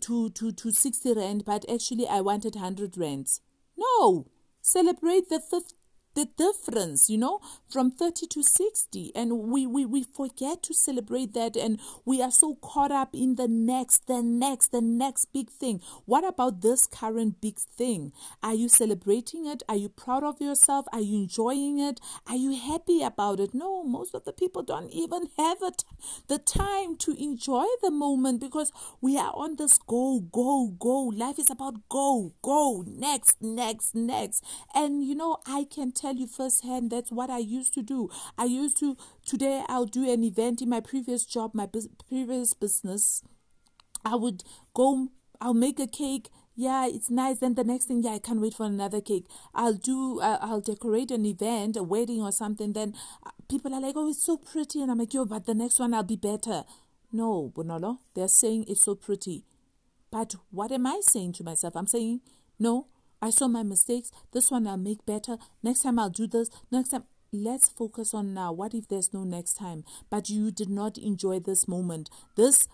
to, 0.00 0.30
to, 0.30 0.52
to 0.52 0.72
60 0.72 1.14
rand, 1.14 1.44
but 1.44 1.64
actually 1.70 2.08
I 2.08 2.20
wanted 2.20 2.54
100 2.54 2.96
rands. 2.96 3.40
No, 3.76 4.26
celebrate 4.60 5.28
the 5.28 5.40
50 5.40 5.74
the 6.14 6.26
difference, 6.36 7.08
you 7.08 7.18
know, 7.18 7.40
from 7.68 7.90
30 7.90 8.26
to 8.28 8.42
60. 8.42 9.12
And 9.14 9.38
we, 9.50 9.66
we, 9.66 9.86
we 9.86 10.02
forget 10.02 10.62
to 10.64 10.74
celebrate 10.74 11.34
that. 11.34 11.56
And 11.56 11.80
we 12.04 12.22
are 12.22 12.30
so 12.30 12.56
caught 12.56 12.92
up 12.92 13.14
in 13.14 13.36
the 13.36 13.48
next, 13.48 14.06
the 14.06 14.22
next, 14.22 14.72
the 14.72 14.80
next 14.80 15.26
big 15.26 15.50
thing. 15.50 15.80
What 16.04 16.24
about 16.26 16.60
this 16.60 16.86
current 16.86 17.40
big 17.40 17.58
thing? 17.58 18.12
Are 18.42 18.54
you 18.54 18.68
celebrating 18.68 19.46
it? 19.46 19.62
Are 19.68 19.76
you 19.76 19.88
proud 19.88 20.22
of 20.22 20.40
yourself? 20.40 20.86
Are 20.92 21.00
you 21.00 21.22
enjoying 21.22 21.78
it? 21.78 22.00
Are 22.26 22.36
you 22.36 22.56
happy 22.56 23.02
about 23.02 23.40
it? 23.40 23.54
No, 23.54 23.84
most 23.84 24.14
of 24.14 24.24
the 24.24 24.32
people 24.32 24.62
don't 24.62 24.90
even 24.90 25.28
have 25.38 25.58
it, 25.62 25.84
the 26.28 26.38
time 26.38 26.96
to 26.96 27.12
enjoy 27.22 27.64
the 27.82 27.90
moment 27.90 28.40
because 28.40 28.72
we 29.00 29.18
are 29.18 29.32
on 29.34 29.56
this 29.56 29.78
go, 29.78 30.20
go, 30.32 30.68
go. 30.78 31.04
Life 31.04 31.38
is 31.38 31.50
about 31.50 31.88
go, 31.88 32.32
go, 32.42 32.84
next, 32.86 33.42
next, 33.42 33.94
next. 33.94 34.44
And, 34.74 35.04
you 35.04 35.14
know, 35.14 35.38
I 35.46 35.66
can 35.70 35.92
tell 36.02 36.14
you 36.16 36.26
firsthand 36.26 36.90
that's 36.90 37.12
what 37.12 37.30
I 37.30 37.38
used 37.38 37.72
to 37.74 37.82
do. 37.82 38.10
I 38.36 38.44
used 38.44 38.76
to, 38.78 38.96
today 39.24 39.64
I'll 39.68 39.86
do 39.86 40.10
an 40.10 40.24
event 40.24 40.60
in 40.60 40.68
my 40.68 40.80
previous 40.80 41.24
job, 41.24 41.54
my 41.54 41.68
previous 42.08 42.54
business. 42.54 43.22
I 44.04 44.16
would 44.16 44.42
go, 44.74 45.08
I'll 45.40 45.54
make 45.54 45.78
a 45.78 45.86
cake. 45.86 46.28
Yeah, 46.54 46.86
it's 46.86 47.08
nice. 47.08 47.38
Then 47.38 47.54
the 47.54 47.64
next 47.64 47.86
thing, 47.86 48.02
yeah, 48.02 48.14
I 48.14 48.18
can't 48.18 48.40
wait 48.40 48.54
for 48.54 48.66
another 48.66 49.00
cake. 49.00 49.26
I'll 49.54 49.74
do, 49.74 50.20
uh, 50.20 50.38
I'll 50.40 50.60
decorate 50.60 51.10
an 51.10 51.24
event, 51.24 51.76
a 51.76 51.82
wedding 51.82 52.20
or 52.20 52.32
something. 52.32 52.72
Then 52.72 52.94
uh, 53.24 53.30
people 53.48 53.72
are 53.72 53.80
like, 53.80 53.94
oh, 53.96 54.10
it's 54.10 54.24
so 54.24 54.36
pretty. 54.36 54.82
And 54.82 54.90
I'm 54.90 54.98
like, 54.98 55.14
yo, 55.14 55.24
but 55.24 55.46
the 55.46 55.54
next 55.54 55.78
one 55.78 55.94
I'll 55.94 56.02
be 56.02 56.16
better. 56.16 56.64
No, 57.12 57.52
Bonolo, 57.54 57.98
they're 58.14 58.28
saying 58.28 58.64
it's 58.68 58.82
so 58.82 58.94
pretty. 58.94 59.44
But 60.10 60.34
what 60.50 60.72
am 60.72 60.86
I 60.86 61.00
saying 61.02 61.32
to 61.34 61.44
myself? 61.44 61.74
I'm 61.76 61.86
saying, 61.86 62.20
no, 62.58 62.88
I 63.22 63.30
saw 63.30 63.48
my 63.48 63.62
mistakes. 63.62 64.10
This 64.32 64.50
one 64.50 64.66
I'll 64.66 64.76
make 64.76 65.06
better. 65.06 65.38
Next 65.62 65.84
time 65.84 65.98
I'll 65.98 66.10
do 66.10 66.26
this. 66.26 66.50
Next 66.70 66.90
time. 66.90 67.04
Let's 67.34 67.70
focus 67.70 68.12
on 68.12 68.34
now. 68.34 68.52
What 68.52 68.74
if 68.74 68.88
there's 68.88 69.14
no 69.14 69.24
next 69.24 69.54
time? 69.54 69.84
But 70.10 70.28
you 70.28 70.50
did 70.50 70.68
not 70.68 70.98
enjoy 70.98 71.40
this 71.40 71.66
moment. 71.66 72.10
This 72.36 72.68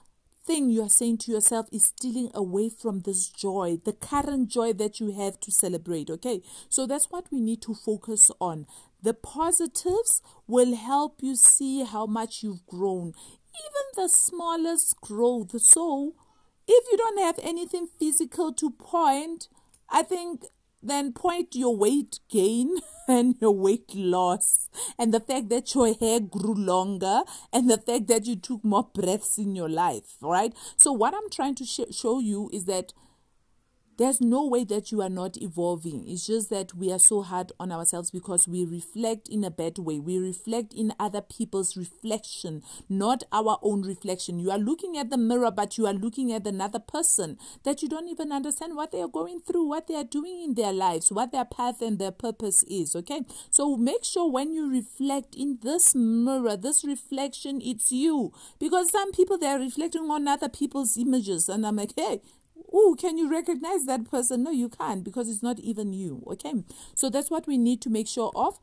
thing 0.49 0.71
you 0.71 0.83
are 0.83 0.89
saying 0.89 1.19
to 1.19 1.31
yourself 1.31 1.67
is 1.71 1.85
stealing 1.85 2.31
away 2.35 2.71
from 2.71 3.01
this 3.01 3.29
joy, 3.29 3.79
the 3.85 3.93
current 3.93 4.49
joy 4.49 4.73
that 4.73 4.99
you 4.99 5.13
have 5.13 5.39
to 5.41 5.53
celebrate. 5.53 6.11
Okay, 6.11 6.43
so 6.69 6.87
that's 6.87 7.11
what 7.11 7.27
we 7.31 7.39
need 7.39 7.63
to 7.63 7.75
focus 7.75 8.31
on. 8.41 8.67
The 9.03 9.15
positives 9.15 10.23
will 10.47 10.75
help 10.75 11.19
you 11.23 11.37
see 11.37 11.85
how 11.85 12.07
much 12.07 12.43
you've 12.43 12.67
grown, 12.67 13.09
even 13.09 13.87
the 13.95 14.09
smallest 14.09 15.01
growth. 15.01 15.61
So, 15.61 16.15
if 16.67 16.85
you 16.91 16.97
don't 16.97 17.21
have 17.21 17.39
anything 17.43 17.87
physical 17.99 18.53
to 18.55 18.71
point, 18.71 19.49
I 19.91 20.03
think 20.03 20.45
then 20.83 21.13
point 21.13 21.57
your 21.57 21.77
weight 21.77 22.21
gain 22.31 22.77
and 23.09 23.35
your 23.41 23.51
weight 23.53 23.95
loss 23.95 24.69
and 24.99 25.13
the 25.13 25.21
fact 25.21 25.49
that 25.49 25.75
your 25.75 25.95
hair 25.95 26.21
grew 26.21 26.55
longer 26.55 27.23
and 27.53 27.69
the 27.69 27.79
fact 27.79 28.07
that 28.09 28.27
you 28.27 28.37
took 28.37 28.65
more 28.65 28.89
breaths 28.95 29.39
in 29.39 29.57
your 29.57 29.69
life 29.69 30.17
right? 30.21 30.55
So 30.77 30.93
what 30.93 31.15
i'm 31.15 31.29
trying 31.31 31.55
to 31.57 31.65
sh- 31.65 31.93
show 31.93 32.21
you 32.21 32.49
is 32.53 32.67
that 32.67 32.93
there's 33.99 34.21
no 34.21 34.47
way 34.47 34.63
that 34.65 34.93
you 34.93 35.03
are 35.03 35.09
not 35.09 35.37
evolving. 35.43 36.05
It's 36.07 36.27
just 36.27 36.51
that 36.51 36.73
we 36.73 36.93
are 36.93 37.01
so 37.01 37.23
hard 37.23 37.51
on 37.59 37.73
ourselves 37.73 38.13
because 38.13 38.47
we 38.47 38.65
reflect 38.65 39.29
in 39.29 39.43
a 39.43 39.51
bad 39.51 39.79
way. 39.79 39.99
We 39.99 40.19
reflect 40.19 40.73
in 40.73 40.95
other 41.01 41.21
people's 41.21 41.77
reflection, 41.77 42.63
not 42.89 43.25
our 43.33 43.59
own 43.61 43.83
reflection. 43.83 44.39
You 44.39 44.53
are 44.53 44.59
looking 44.59 44.97
at 44.97 45.11
the 45.11 45.19
mirror, 45.19 45.51
but 45.51 45.77
you 45.77 45.87
are 45.87 45.93
looking 45.93 46.33
at 46.33 46.47
another 46.47 46.79
person 46.79 47.39
that 47.65 47.83
you 47.83 47.89
don't 47.89 48.09
even 48.09 48.31
understand 48.31 48.77
what 48.77 48.93
they 48.93 49.03
are 49.03 49.09
going 49.09 49.41
through, 49.41 49.67
what 49.67 49.89
they 49.89 49.97
are 49.97 50.05
doing 50.05 50.43
in 50.45 50.55
their 50.55 50.73
lives, 50.73 51.11
what 51.11 51.33
their 51.33 51.45
path 51.45 51.83
and 51.83 51.99
their 51.99 52.13
purpose 52.13 52.63
is. 52.65 52.95
Okay. 52.95 53.23
So 53.51 53.77
make 53.77 54.05
sure 54.05 54.31
when 54.31 54.53
you 54.53 54.71
reflect 54.71 55.35
in 55.35 55.59
this 55.63 55.97
mirror, 55.97 56.57
this 56.57 56.85
reflection, 56.85 57.61
it's 57.61 57.91
you. 57.91 58.33
Because 58.61 58.93
some 58.93 59.11
people 59.11 59.39
they 59.39 59.49
are 59.49 59.59
reflecting 59.59 60.09
on 60.09 60.29
other 60.29 60.49
people's 60.49 60.97
images. 60.97 61.49
And 61.49 61.67
I'm 61.67 61.77
like, 61.77 61.95
hey, 61.97 62.21
oh, 62.73 62.97
can 62.99 63.19
you 63.19 63.31
recognize 63.31 63.85
that 63.87 64.11
person? 64.11 64.43
No, 64.43 64.51
you 64.51 64.69
can't 64.69 65.05
because 65.05 65.29
it's 65.29 65.43
not 65.43 65.59
even 65.61 65.93
you. 65.93 66.23
Okay. 66.27 66.55
So 66.95 67.11
that's 67.11 67.31
what 67.31 67.47
we 67.47 67.59
need 67.59 67.81
to 67.83 67.91
make 67.91 68.09
sure 68.09 68.33
of 68.35 68.59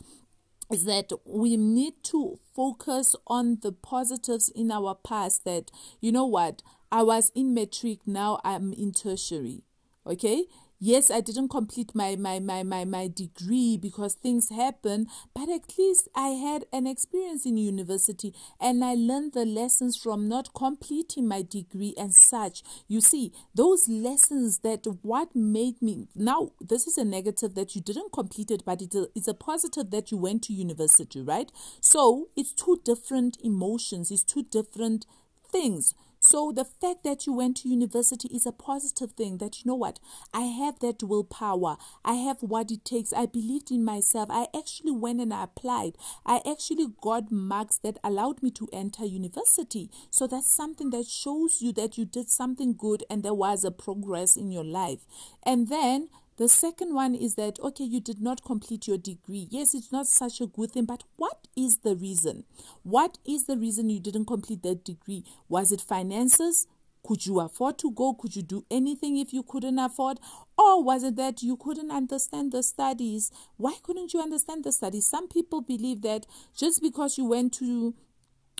is 0.72 0.86
that 0.86 1.12
we 1.26 1.58
need 1.58 1.94
to 2.04 2.40
focus 2.56 3.16
on 3.28 3.60
the 3.62 3.72
positives 3.72 4.50
in 4.50 4.72
our 4.72 4.96
past 4.96 5.46
that 5.46 5.70
you 6.02 6.12
know 6.12 6.26
what 6.26 6.62
i 6.92 7.04
was 7.04 7.32
in 7.36 7.54
matric 7.54 8.00
now 8.08 8.40
i'm 8.44 8.74
in 8.74 8.92
tertiary 8.92 9.62
okay 10.08 10.46
yes 10.80 11.10
i 11.10 11.22
didn't 11.22 11.50
complete 11.50 11.94
my 11.96 12.16
my 12.16 12.40
my 12.40 12.64
my, 12.64 12.86
my 12.86 13.08
degree 13.08 13.78
because 13.78 14.14
things 14.16 14.50
happen 14.50 15.08
but 15.34 15.50
at 15.50 15.78
least 15.78 16.08
i 16.16 16.30
had 16.30 16.66
an 16.74 16.86
experience 16.86 17.46
in 17.46 17.58
university 17.58 18.34
and 18.60 18.84
i 18.84 18.94
learned 18.94 19.34
the 19.34 19.46
lessons 19.46 19.96
from 19.98 20.28
not 20.28 20.54
completing 20.54 21.28
my 21.28 21.42
degree 21.42 21.94
and 21.98 22.14
such. 22.14 22.64
You 22.88 23.02
see 23.02 23.32
those 23.54 23.88
lessons 23.88 24.60
that 24.60 24.86
what 25.02 25.36
made 25.36 25.82
me 25.82 26.08
now 26.16 26.52
this 26.60 26.88
is 26.88 26.98
a 26.98 27.06
negative 27.06 27.56
that 27.56 27.76
you 27.76 27.82
didn't 27.82 28.12
complete 28.12 28.52
it 28.52 28.64
but 28.66 28.82
it's 28.82 28.96
a, 28.96 29.08
it's 29.16 29.28
a 29.28 29.34
positive 29.34 29.92
that 29.92 30.12
you 30.12 30.18
went 30.18 30.44
to 30.44 30.54
university 30.54 31.22
right? 31.22 31.52
So 31.82 32.30
it's 32.36 32.54
two 32.54 32.82
different 32.84 33.38
emotions 33.44 34.12
it's 34.12 34.24
two 34.24 34.44
different 34.44 35.06
things 35.52 35.94
so 36.28 36.52
the 36.52 36.66
fact 36.66 37.04
that 37.04 37.28
you 37.28 37.34
went 37.34 37.58
to 37.58 37.70
university 37.70 38.28
is 38.30 38.48
a 38.48 38.52
positive 38.52 39.12
thing 39.12 39.38
that 39.38 39.60
you 39.60 39.70
know 39.70 39.76
what? 39.76 40.00
I 40.34 40.42
have 40.42 40.80
that 40.80 41.04
willpower. 41.04 41.78
I 42.04 42.14
have 42.14 42.42
what 42.42 42.72
it 42.72 42.84
takes. 42.84 43.14
I 43.14 43.28
believed 43.28 43.70
in 43.70 43.86
myself. 43.86 44.30
I 44.32 44.48
actually 44.58 44.94
went 44.94 45.22
and 45.22 45.32
I 45.32 45.44
applied. 45.44 46.00
I 46.26 46.42
actually 46.50 46.88
got 47.00 47.32
marks 47.32 47.78
that 47.84 48.00
allowed 48.04 48.42
me 48.42 48.50
to 48.52 48.68
enter 48.74 49.06
university. 49.06 49.92
So 50.10 50.26
that's 50.26 50.50
something 50.50 50.90
that 50.90 51.06
shows 51.06 51.62
you 51.62 51.72
that 51.74 51.96
you 51.96 52.06
did 52.06 52.30
something 52.30 52.74
good 52.74 53.04
and 53.08 53.22
there 53.22 53.36
was 53.36 53.64
a 53.64 53.70
progress 53.70 54.36
in 54.36 54.52
your 54.52 54.66
life. 54.66 55.06
And 55.44 55.70
then 55.70 56.10
the 56.38 56.50
second 56.50 56.94
one 56.94 57.16
is 57.16 57.36
that, 57.36 57.60
okay, 57.60 57.86
you 57.86 58.02
did 58.02 58.22
not 58.22 58.44
complete 58.44 58.88
your 58.88 58.98
degree. 58.98 59.48
Yes, 59.50 59.74
it's 59.74 59.92
not 59.92 60.08
such 60.08 60.42
a 60.42 60.48
good 60.48 60.72
thing, 60.72 60.86
but 60.86 61.04
what 61.16 61.48
is 61.56 61.78
the 61.78 61.96
reason? 61.96 62.44
What 62.84 63.18
is 63.26 63.46
the 63.46 63.58
reason 63.58 63.90
you 63.90 64.02
didn't 64.02 64.26
complete 64.26 64.62
that 64.64 64.84
degree? 64.84 65.24
Was 65.48 65.72
it 65.72 65.80
finances? 65.80 66.68
Could 67.04 67.26
you 67.26 67.40
afford 67.40 67.78
to 67.80 67.92
go? 67.92 68.16
Could 68.16 68.36
you 68.36 68.42
do 68.42 68.66
anything 68.70 69.18
if 69.18 69.32
you 69.32 69.44
couldn't 69.44 69.78
afford? 69.78 70.20
Or 70.58 70.84
was 70.84 71.04
it 71.04 71.16
that 71.18 71.44
you 71.44 71.56
couldn't 71.56 71.92
understand 71.92 72.52
the 72.52 72.64
studies? 72.64 73.32
Why 73.58 73.76
couldn't 73.84 74.14
you 74.14 74.22
understand 74.22 74.64
the 74.64 74.72
studies? 74.72 75.08
Some 75.08 75.28
people 75.28 75.62
believe 75.62 76.02
that 76.02 76.26
just 76.58 76.82
because 76.82 77.18
you 77.18 77.26
went 77.26 77.54
to 77.56 77.94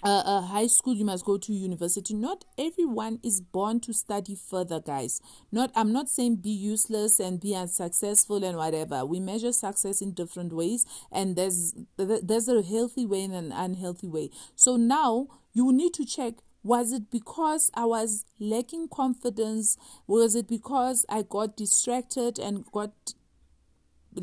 uh, 0.04 0.24
uh, 0.26 0.42
high 0.42 0.68
school 0.68 0.94
you 0.94 1.06
must 1.06 1.26
go 1.26 1.38
to 1.38 1.54
university. 1.54 2.14
Not 2.14 2.46
everyone 2.58 3.20
is 3.24 3.42
born 3.42 3.80
to 3.82 3.94
study 3.94 4.36
further 4.36 4.80
guys. 4.80 5.22
Not 5.52 5.72
i'm 5.76 5.92
not 5.92 6.10
saying 6.10 6.38
be 6.38 6.50
useless 6.50 7.20
and 7.20 7.40
be 7.40 7.56
unsuccessful 7.56 8.44
and 8.44 8.58
whatever. 8.58 9.06
We 9.06 9.20
measure 9.20 9.52
success 9.52 10.02
in 10.02 10.12
different 10.12 10.54
ways 10.54 10.86
and 11.12 11.36
there's 11.36 11.74
there's 11.98 12.48
a 12.48 12.62
healthy 12.62 13.06
way 13.06 13.24
and 13.24 13.34
an 13.34 13.52
unhealthy 13.52 14.08
way. 14.08 14.30
So 14.56 14.76
now 14.76 15.28
you 15.54 15.72
need 15.72 15.94
to 15.96 16.06
check 16.06 16.36
was 16.66 16.92
it 16.92 17.12
because 17.12 17.70
I 17.76 17.86
was 17.86 18.26
lacking 18.40 18.88
confidence? 18.88 19.78
Was 20.08 20.34
it 20.34 20.48
because 20.48 21.06
I 21.08 21.22
got 21.22 21.56
distracted 21.56 22.40
and 22.40 22.66
got 22.72 23.14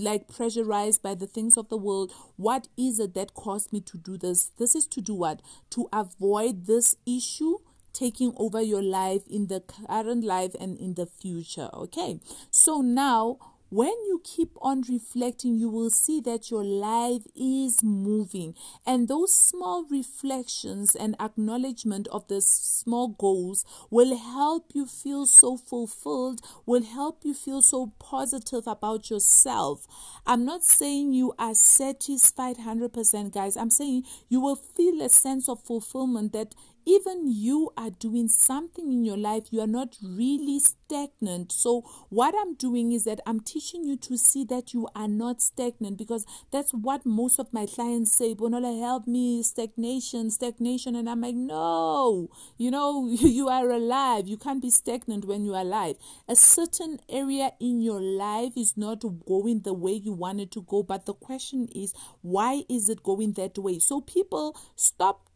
like 0.00 0.28
pressurized 0.28 1.02
by 1.02 1.14
the 1.14 1.26
things 1.26 1.56
of 1.56 1.68
the 1.68 1.76
world. 1.76 2.12
What 2.36 2.68
is 2.76 2.98
it 2.98 3.14
that 3.14 3.34
caused 3.34 3.72
me 3.72 3.80
to 3.82 3.98
do 3.98 4.16
this? 4.16 4.50
This 4.58 4.74
is 4.74 4.86
to 4.88 5.00
do 5.00 5.14
what? 5.14 5.42
To 5.70 5.88
avoid 5.92 6.66
this 6.66 6.96
issue 7.06 7.58
taking 7.92 8.32
over 8.36 8.60
your 8.60 8.82
life 8.82 9.22
in 9.28 9.48
the 9.48 9.60
current 9.60 10.24
life 10.24 10.54
and 10.58 10.78
in 10.78 10.94
the 10.94 11.06
future. 11.06 11.68
Okay. 11.74 12.20
So 12.50 12.80
now 12.80 13.38
when 13.72 13.88
you 14.04 14.20
keep 14.22 14.50
on 14.60 14.82
reflecting, 14.82 15.54
you 15.54 15.66
will 15.66 15.88
see 15.88 16.20
that 16.20 16.50
your 16.50 16.62
life 16.62 17.22
is 17.34 17.82
moving. 17.82 18.54
And 18.84 19.08
those 19.08 19.34
small 19.34 19.86
reflections 19.90 20.94
and 20.94 21.16
acknowledgement 21.18 22.06
of 22.08 22.28
the 22.28 22.42
small 22.42 23.08
goals 23.08 23.64
will 23.88 24.14
help 24.14 24.72
you 24.74 24.84
feel 24.84 25.24
so 25.24 25.56
fulfilled, 25.56 26.42
will 26.66 26.82
help 26.82 27.20
you 27.24 27.32
feel 27.32 27.62
so 27.62 27.94
positive 27.98 28.66
about 28.66 29.08
yourself. 29.08 29.86
I'm 30.26 30.44
not 30.44 30.64
saying 30.64 31.14
you 31.14 31.32
are 31.38 31.54
satisfied 31.54 32.58
100%, 32.58 33.32
guys. 33.32 33.56
I'm 33.56 33.70
saying 33.70 34.04
you 34.28 34.42
will 34.42 34.56
feel 34.56 35.00
a 35.00 35.08
sense 35.08 35.48
of 35.48 35.62
fulfillment 35.62 36.34
that 36.34 36.54
even 36.86 37.26
you 37.26 37.70
are 37.76 37.90
doing 37.90 38.28
something 38.28 38.92
in 38.92 39.04
your 39.04 39.16
life, 39.16 39.44
you 39.50 39.60
are 39.60 39.66
not 39.66 39.96
really 40.02 40.58
stagnant. 40.58 41.52
So, 41.52 41.82
what 42.08 42.34
I'm 42.40 42.54
doing 42.54 42.92
is 42.92 43.04
that 43.04 43.20
I'm 43.26 43.40
teaching 43.40 43.84
you 43.84 43.96
to 43.98 44.16
see 44.16 44.44
that 44.44 44.72
you 44.74 44.88
are 44.94 45.08
not 45.08 45.40
stagnant 45.40 45.96
because 45.96 46.26
that's 46.50 46.72
what 46.72 47.06
most 47.06 47.38
of 47.38 47.52
my 47.52 47.66
clients 47.66 48.16
say. 48.16 48.34
Bonolo, 48.34 48.80
help 48.80 49.06
me, 49.06 49.42
stagnation, 49.42 50.30
stagnation. 50.30 50.96
And 50.96 51.08
I'm 51.08 51.20
like, 51.20 51.34
no, 51.34 52.28
you 52.58 52.70
know, 52.70 53.08
you 53.10 53.48
are 53.48 53.70
alive. 53.70 54.28
You 54.28 54.36
can't 54.36 54.62
be 54.62 54.70
stagnant 54.70 55.24
when 55.24 55.44
you 55.44 55.54
are 55.54 55.62
alive. 55.62 55.96
A 56.28 56.36
certain 56.36 56.98
area 57.08 57.52
in 57.60 57.80
your 57.80 58.00
life 58.00 58.52
is 58.56 58.76
not 58.76 59.04
going 59.26 59.60
the 59.60 59.74
way 59.74 59.92
you 59.92 60.12
want 60.12 60.40
it 60.40 60.50
to 60.52 60.62
go. 60.62 60.82
But 60.82 61.06
the 61.06 61.14
question 61.14 61.68
is, 61.74 61.94
why 62.22 62.64
is 62.68 62.88
it 62.88 63.02
going 63.02 63.32
that 63.34 63.58
way? 63.58 63.78
So, 63.78 64.00
people 64.00 64.56
stop 64.76 65.28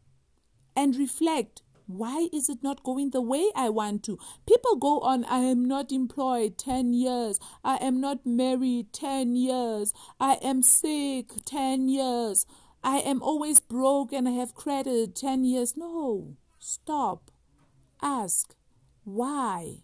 and 0.77 0.95
reflect 0.95 1.63
why 1.87 2.27
is 2.33 2.49
it 2.49 2.61
not 2.61 2.83
going 2.83 3.11
the 3.11 3.21
way 3.21 3.49
I 3.55 3.69
want 3.69 4.03
to? 4.03 4.19
People 4.45 4.75
go 4.75 4.99
on, 4.99 5.23
I 5.23 5.39
am 5.39 5.65
not 5.65 5.91
employed 5.91 6.57
10 6.57 6.93
years, 6.93 7.39
I 7.63 7.77
am 7.77 8.01
not 8.01 8.25
married 8.25 8.91
10 8.91 9.37
years, 9.37 9.93
I 10.19 10.33
am 10.43 10.61
sick 10.61 11.31
10 11.45 11.87
years, 11.87 12.45
I 12.83 12.97
am 12.97 13.21
always 13.21 13.61
broke 13.61 14.11
and 14.11 14.27
I 14.27 14.31
have 14.31 14.53
credit 14.53 15.15
10 15.15 15.45
years. 15.45 15.75
No, 15.77 16.35
stop. 16.59 17.31
Ask 18.01 18.53
why? 19.03 19.83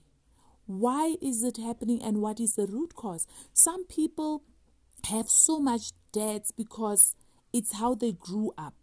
Why 0.66 1.16
is 1.22 1.44
it 1.44 1.58
happening 1.58 2.04
and 2.04 2.22
what 2.22 2.40
is 2.40 2.56
the 2.56 2.68
root 2.68 2.96
cause? 2.96 3.26
Some 3.54 3.86
people 3.86 4.44
have 5.10 5.30
so 5.30 5.60
much 5.60 5.92
debts 6.12 6.52
because 6.52 7.16
it's 7.54 7.74
how 7.74 7.96
they 7.96 8.12
grew 8.12 8.54
up 8.58 8.83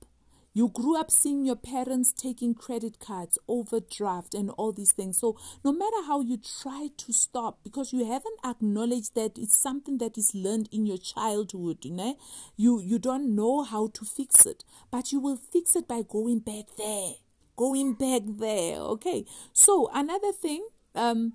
you 0.53 0.69
grew 0.69 0.99
up 0.99 1.11
seeing 1.11 1.45
your 1.45 1.57
parents 1.57 2.13
taking 2.13 2.55
credit 2.55 2.99
cards, 2.99 3.39
overdraft, 3.47 4.35
and 4.35 4.51
all 4.51 4.73
these 4.73 4.93
things. 4.93 5.19
So, 5.19 5.37
no 5.65 5.73
matter 5.73 6.03
how 6.07 6.21
you 6.21 6.39
try 6.39 6.89
to 6.97 7.13
stop, 7.13 7.61
because 7.63 7.93
you 7.93 8.05
haven't 8.05 8.39
acknowledged 8.45 9.15
that 9.15 9.39
it's 9.39 9.59
something 9.59 9.99
that 9.99 10.19
is 10.19 10.35
learned 10.35 10.69
in 10.73 10.87
your 10.87 10.99
childhood, 10.99 11.85
you 11.85 11.93
know, 11.93 12.17
you, 12.57 12.81
you 12.81 12.99
don't 12.99 13.35
know 13.35 13.63
how 13.63 13.89
to 13.95 14.05
fix 14.05 14.45
it. 14.45 14.65
But 14.91 15.13
you 15.13 15.21
will 15.21 15.37
fix 15.37 15.77
it 15.77 15.87
by 15.87 16.03
going 16.03 16.41
back 16.41 16.65
there. 16.77 17.13
Going 17.57 17.95
back 17.95 18.23
there. 18.27 18.79
Okay. 18.79 19.25
So, 19.53 19.89
another 19.95 20.33
thing, 20.33 20.67
um, 20.97 21.35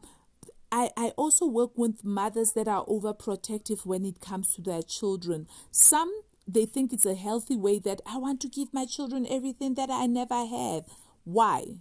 I, 0.71 0.89
I 0.97 1.09
also 1.15 1.45
work 1.45 1.71
with 1.77 2.03
mothers 2.03 2.51
that 2.53 2.67
are 2.67 2.85
overprotective 2.85 3.85
when 3.85 4.03
it 4.03 4.19
comes 4.19 4.53
to 4.55 4.61
their 4.61 4.81
children. 4.81 5.47
Some 5.71 6.13
they 6.47 6.65
think 6.65 6.93
it's 6.93 7.05
a 7.05 7.15
healthy 7.15 7.55
way 7.55 7.79
that 7.79 8.01
I 8.05 8.17
want 8.17 8.41
to 8.41 8.49
give 8.49 8.73
my 8.73 8.85
children 8.85 9.25
everything 9.29 9.73
that 9.75 9.89
I 9.89 10.05
never 10.05 10.45
had. 10.45 10.85
Why? 11.23 11.79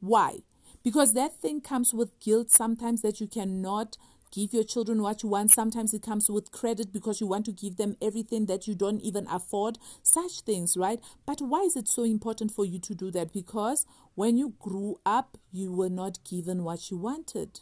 Why? 0.00 0.38
Because 0.82 1.14
that 1.14 1.40
thing 1.40 1.60
comes 1.60 1.94
with 1.94 2.18
guilt 2.20 2.50
sometimes 2.50 3.02
that 3.02 3.20
you 3.20 3.26
cannot 3.26 3.96
give 4.32 4.52
your 4.52 4.64
children 4.64 5.02
what 5.02 5.22
you 5.22 5.28
want. 5.28 5.54
Sometimes 5.54 5.94
it 5.94 6.02
comes 6.02 6.28
with 6.28 6.52
credit 6.52 6.92
because 6.92 7.20
you 7.20 7.26
want 7.26 7.46
to 7.46 7.52
give 7.52 7.76
them 7.76 7.96
everything 8.02 8.46
that 8.46 8.66
you 8.66 8.74
don't 8.74 9.00
even 9.00 9.26
afford. 9.28 9.78
Such 10.02 10.40
things, 10.40 10.76
right? 10.76 11.00
But 11.24 11.40
why 11.40 11.60
is 11.60 11.76
it 11.76 11.88
so 11.88 12.04
important 12.04 12.52
for 12.52 12.64
you 12.64 12.78
to 12.80 12.94
do 12.94 13.10
that? 13.12 13.32
Because 13.32 13.86
when 14.14 14.36
you 14.36 14.54
grew 14.58 15.00
up, 15.06 15.38
you 15.52 15.72
were 15.72 15.88
not 15.88 16.18
given 16.28 16.64
what 16.64 16.90
you 16.90 16.98
wanted. 16.98 17.60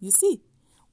You 0.00 0.10
see? 0.10 0.40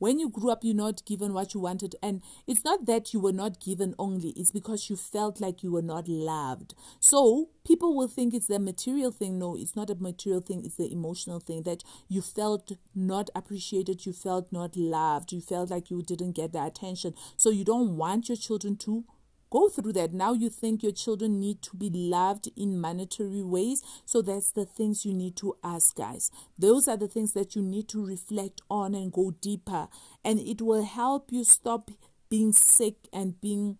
When 0.05 0.19
you 0.19 0.29
grew 0.29 0.51
up, 0.51 0.63
you're 0.63 0.75
not 0.75 1.03
given 1.07 1.33
what 1.33 1.55
you 1.55 1.59
wanted. 1.59 1.95
And 2.03 2.21
it's 2.45 2.63
not 2.63 2.85
that 2.85 3.11
you 3.11 3.19
were 3.19 3.33
not 3.33 3.59
given 3.59 3.95
only, 3.97 4.29
it's 4.37 4.51
because 4.51 4.87
you 4.87 4.95
felt 4.95 5.41
like 5.41 5.63
you 5.63 5.71
were 5.71 5.81
not 5.81 6.07
loved. 6.07 6.75
So 6.99 7.49
people 7.65 7.95
will 7.95 8.07
think 8.07 8.31
it's 8.35 8.45
the 8.45 8.59
material 8.59 9.09
thing. 9.09 9.39
No, 9.39 9.57
it's 9.57 9.75
not 9.75 9.89
a 9.89 9.95
material 9.95 10.41
thing, 10.41 10.63
it's 10.63 10.75
the 10.75 10.91
emotional 10.91 11.39
thing 11.39 11.63
that 11.63 11.83
you 12.07 12.21
felt 12.21 12.71
not 12.93 13.31
appreciated, 13.33 14.05
you 14.05 14.13
felt 14.13 14.53
not 14.53 14.77
loved, 14.77 15.31
you 15.31 15.41
felt 15.41 15.71
like 15.71 15.89
you 15.89 16.03
didn't 16.03 16.33
get 16.33 16.53
the 16.53 16.63
attention. 16.63 17.15
So 17.35 17.49
you 17.49 17.65
don't 17.65 17.97
want 17.97 18.29
your 18.29 18.37
children 18.37 18.77
to 18.85 19.05
go 19.49 19.69
through 19.69 19.93
that. 19.93 20.13
Now 20.13 20.33
you 20.33 20.49
think 20.49 20.83
your 20.83 20.91
children 20.91 21.39
need 21.39 21.61
to 21.63 21.75
be 21.75 21.89
loved 21.89 22.49
in 22.55 22.79
monetary 22.79 23.43
ways. 23.43 23.83
So 24.05 24.21
that's 24.21 24.51
the 24.51 24.65
things 24.65 25.05
you 25.05 25.13
need 25.13 25.35
to 25.37 25.55
ask, 25.63 25.95
guys. 25.95 26.31
Those 26.57 26.87
are 26.87 26.97
the 26.97 27.07
things 27.07 27.33
that 27.33 27.55
you 27.55 27.61
need 27.61 27.87
to 27.89 28.05
reflect 28.05 28.61
on 28.69 28.95
and 28.95 29.11
go 29.11 29.31
deeper. 29.41 29.87
And 30.23 30.39
it 30.39 30.61
will 30.61 30.83
help 30.83 31.31
you 31.31 31.43
stop 31.43 31.91
being 32.29 32.51
sick 32.51 32.95
and 33.13 33.39
being 33.39 33.77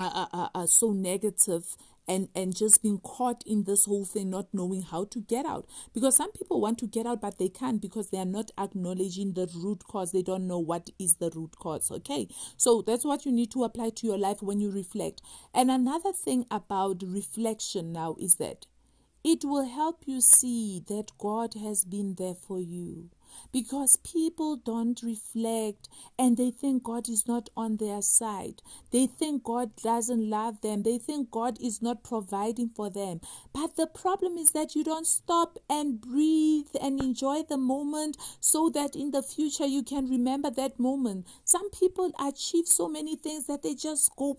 uh, 0.00 0.10
uh, 0.12 0.26
uh, 0.32 0.48
uh 0.54 0.66
so 0.66 0.90
negative 0.90 1.76
and 2.06 2.28
and 2.34 2.54
just 2.56 2.82
being 2.82 2.98
caught 2.98 3.42
in 3.46 3.64
this 3.64 3.84
whole 3.84 4.04
thing 4.04 4.30
not 4.30 4.46
knowing 4.52 4.82
how 4.82 5.04
to 5.04 5.20
get 5.20 5.46
out. 5.46 5.66
Because 5.92 6.16
some 6.16 6.32
people 6.32 6.60
want 6.60 6.78
to 6.78 6.86
get 6.86 7.06
out 7.06 7.20
but 7.20 7.38
they 7.38 7.48
can't 7.48 7.80
because 7.80 8.10
they 8.10 8.18
are 8.18 8.24
not 8.24 8.50
acknowledging 8.58 9.32
the 9.32 9.48
root 9.54 9.84
cause. 9.86 10.12
They 10.12 10.22
don't 10.22 10.46
know 10.46 10.58
what 10.58 10.90
is 10.98 11.16
the 11.16 11.30
root 11.34 11.56
cause 11.58 11.90
okay? 11.90 12.28
So 12.56 12.82
that's 12.82 13.04
what 13.04 13.24
you 13.24 13.32
need 13.32 13.50
to 13.52 13.64
apply 13.64 13.90
to 13.90 14.06
your 14.06 14.18
life 14.18 14.42
when 14.42 14.60
you 14.60 14.70
reflect. 14.70 15.22
And 15.54 15.70
another 15.70 16.12
thing 16.12 16.46
about 16.50 17.02
reflection 17.04 17.92
now 17.92 18.16
is 18.18 18.34
that 18.34 18.66
it 19.24 19.42
will 19.42 19.66
help 19.66 20.02
you 20.06 20.20
see 20.20 20.82
that 20.86 21.12
God 21.18 21.54
has 21.54 21.84
been 21.84 22.14
there 22.16 22.34
for 22.34 22.60
you 22.60 23.08
because 23.52 23.96
people 23.96 24.56
don't 24.56 25.02
reflect 25.02 25.88
and 26.18 26.36
they 26.36 26.50
think 26.50 26.82
God 26.82 27.08
is 27.08 27.26
not 27.26 27.48
on 27.56 27.76
their 27.76 28.02
side. 28.02 28.62
They 28.90 29.06
think 29.06 29.44
God 29.44 29.74
doesn't 29.76 30.28
love 30.28 30.60
them. 30.60 30.82
They 30.82 30.98
think 30.98 31.30
God 31.30 31.58
is 31.60 31.80
not 31.80 32.04
providing 32.04 32.68
for 32.68 32.90
them. 32.90 33.20
But 33.52 33.76
the 33.76 33.86
problem 33.86 34.36
is 34.36 34.50
that 34.50 34.74
you 34.74 34.84
don't 34.84 35.06
stop 35.06 35.58
and 35.70 36.00
breathe 36.00 36.76
and 36.80 37.00
enjoy 37.00 37.42
the 37.42 37.56
moment 37.58 38.16
so 38.40 38.68
that 38.70 38.94
in 38.94 39.10
the 39.10 39.22
future 39.22 39.66
you 39.66 39.82
can 39.82 40.06
remember 40.06 40.50
that 40.50 40.78
moment. 40.78 41.26
Some 41.44 41.70
people 41.70 42.12
achieve 42.20 42.66
so 42.66 42.88
many 42.88 43.16
things 43.16 43.46
that 43.46 43.62
they 43.62 43.74
just 43.74 44.14
go 44.16 44.36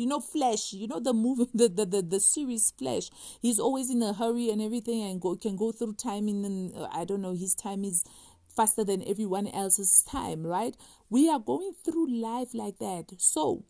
you 0.00 0.06
know 0.06 0.20
flash 0.20 0.72
you 0.72 0.88
know 0.88 0.98
the 1.00 1.12
movie 1.12 1.46
the, 1.54 1.68
the 1.68 1.84
the, 1.86 2.02
the 2.02 2.20
series 2.20 2.72
flash. 2.78 3.10
He's 3.40 3.58
always 3.58 3.90
in 3.90 4.02
a 4.02 4.12
hurry 4.12 4.50
and 4.50 4.60
everything 4.62 5.02
and 5.02 5.20
go 5.20 5.36
can 5.36 5.56
go 5.56 5.72
through 5.72 5.94
time 5.94 6.28
in 6.28 6.72
uh, 6.76 6.88
i 6.92 7.04
don't 7.04 7.22
know 7.22 7.34
his 7.34 7.54
time 7.54 7.84
is 7.84 8.04
faster 8.48 8.84
than 8.84 9.02
everyone 9.06 9.46
else's 9.48 10.02
time 10.02 10.46
right? 10.46 10.74
We 11.08 11.28
are 11.28 11.38
going 11.38 11.72
through 11.84 12.10
life 12.10 12.54
like 12.54 12.78
that. 12.78 13.06
So 13.18 13.64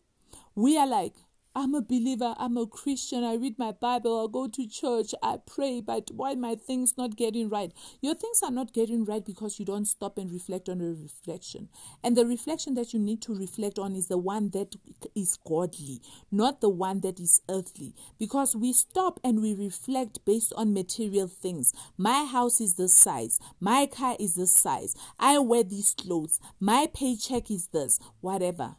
we 0.55 0.77
are 0.77 0.87
like 0.87 1.13
I'm 1.53 1.75
a 1.75 1.81
believer, 1.81 2.33
I'm 2.37 2.55
a 2.55 2.65
Christian, 2.65 3.25
I 3.25 3.33
read 3.33 3.59
my 3.59 3.73
Bible, 3.73 4.25
I 4.25 4.31
go 4.31 4.47
to 4.47 4.67
church, 4.69 5.13
I 5.21 5.35
pray, 5.45 5.81
but 5.81 6.09
why 6.13 6.33
my 6.33 6.55
things 6.55 6.93
not 6.97 7.17
getting 7.17 7.49
right? 7.49 7.73
Your 7.99 8.15
things 8.15 8.41
are 8.41 8.51
not 8.51 8.71
getting 8.71 9.03
right 9.03 9.25
because 9.25 9.59
you 9.59 9.65
don't 9.65 9.83
stop 9.83 10.17
and 10.17 10.31
reflect 10.31 10.69
on 10.69 10.79
a 10.79 10.85
reflection. 10.85 11.67
And 12.01 12.15
the 12.15 12.25
reflection 12.25 12.75
that 12.75 12.93
you 12.93 13.01
need 13.01 13.21
to 13.23 13.35
reflect 13.35 13.77
on 13.77 13.97
is 13.97 14.07
the 14.07 14.17
one 14.17 14.51
that 14.51 14.77
is 15.13 15.37
godly, 15.45 16.01
not 16.31 16.61
the 16.61 16.69
one 16.69 17.01
that 17.01 17.19
is 17.19 17.41
earthly. 17.49 17.95
Because 18.17 18.55
we 18.55 18.71
stop 18.71 19.19
and 19.21 19.41
we 19.41 19.53
reflect 19.53 20.23
based 20.23 20.53
on 20.55 20.73
material 20.73 21.27
things. 21.27 21.73
My 21.97 22.23
house 22.23 22.61
is 22.61 22.75
this 22.75 22.93
size, 22.93 23.41
my 23.59 23.87
car 23.87 24.15
is 24.21 24.35
this 24.35 24.53
size, 24.53 24.95
I 25.19 25.37
wear 25.39 25.63
these 25.63 25.93
clothes, 25.95 26.39
my 26.61 26.87
paycheck 26.93 27.51
is 27.51 27.67
this, 27.67 27.99
whatever. 28.21 28.77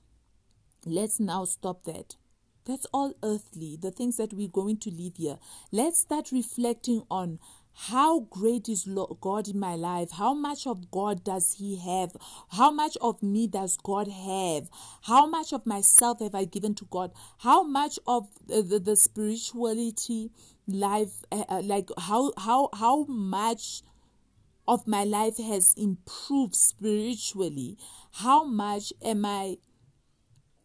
Let's 0.86 1.20
now 1.20 1.44
stop 1.44 1.84
that 1.84 2.16
that's 2.64 2.86
all 2.92 3.14
earthly, 3.22 3.76
the 3.80 3.90
things 3.90 4.16
that 4.16 4.32
we're 4.32 4.48
going 4.48 4.78
to 4.78 4.90
leave 4.90 5.16
here. 5.16 5.38
Let's 5.72 6.00
start 6.00 6.30
reflecting 6.32 7.02
on 7.10 7.38
how 7.74 8.20
great 8.20 8.68
is 8.68 8.88
God 9.20 9.48
in 9.48 9.58
my 9.58 9.74
life? 9.74 10.12
How 10.12 10.34
much 10.34 10.66
of 10.66 10.90
God 10.90 11.24
does 11.24 11.54
He 11.58 11.76
have? 11.76 12.14
How 12.50 12.70
much 12.70 12.96
of 13.00 13.22
me 13.22 13.46
does 13.46 13.76
God 13.76 14.08
have? 14.08 14.68
How 15.02 15.26
much 15.26 15.52
of 15.52 15.66
myself 15.66 16.20
have 16.20 16.34
I 16.34 16.44
given 16.44 16.74
to 16.76 16.84
God? 16.90 17.12
How 17.38 17.62
much 17.62 17.98
of 18.06 18.28
the, 18.46 18.62
the, 18.62 18.78
the 18.78 18.96
spirituality 18.96 20.30
life, 20.68 21.24
uh, 21.32 21.44
uh, 21.48 21.62
like 21.64 21.88
how 21.98 22.32
how 22.36 22.68
how 22.74 23.04
much 23.04 23.82
of 24.68 24.86
my 24.86 25.04
life 25.04 25.38
has 25.38 25.72
improved 25.74 26.54
spiritually? 26.54 27.78
How 28.12 28.44
much 28.44 28.92
am 29.02 29.24
I 29.24 29.56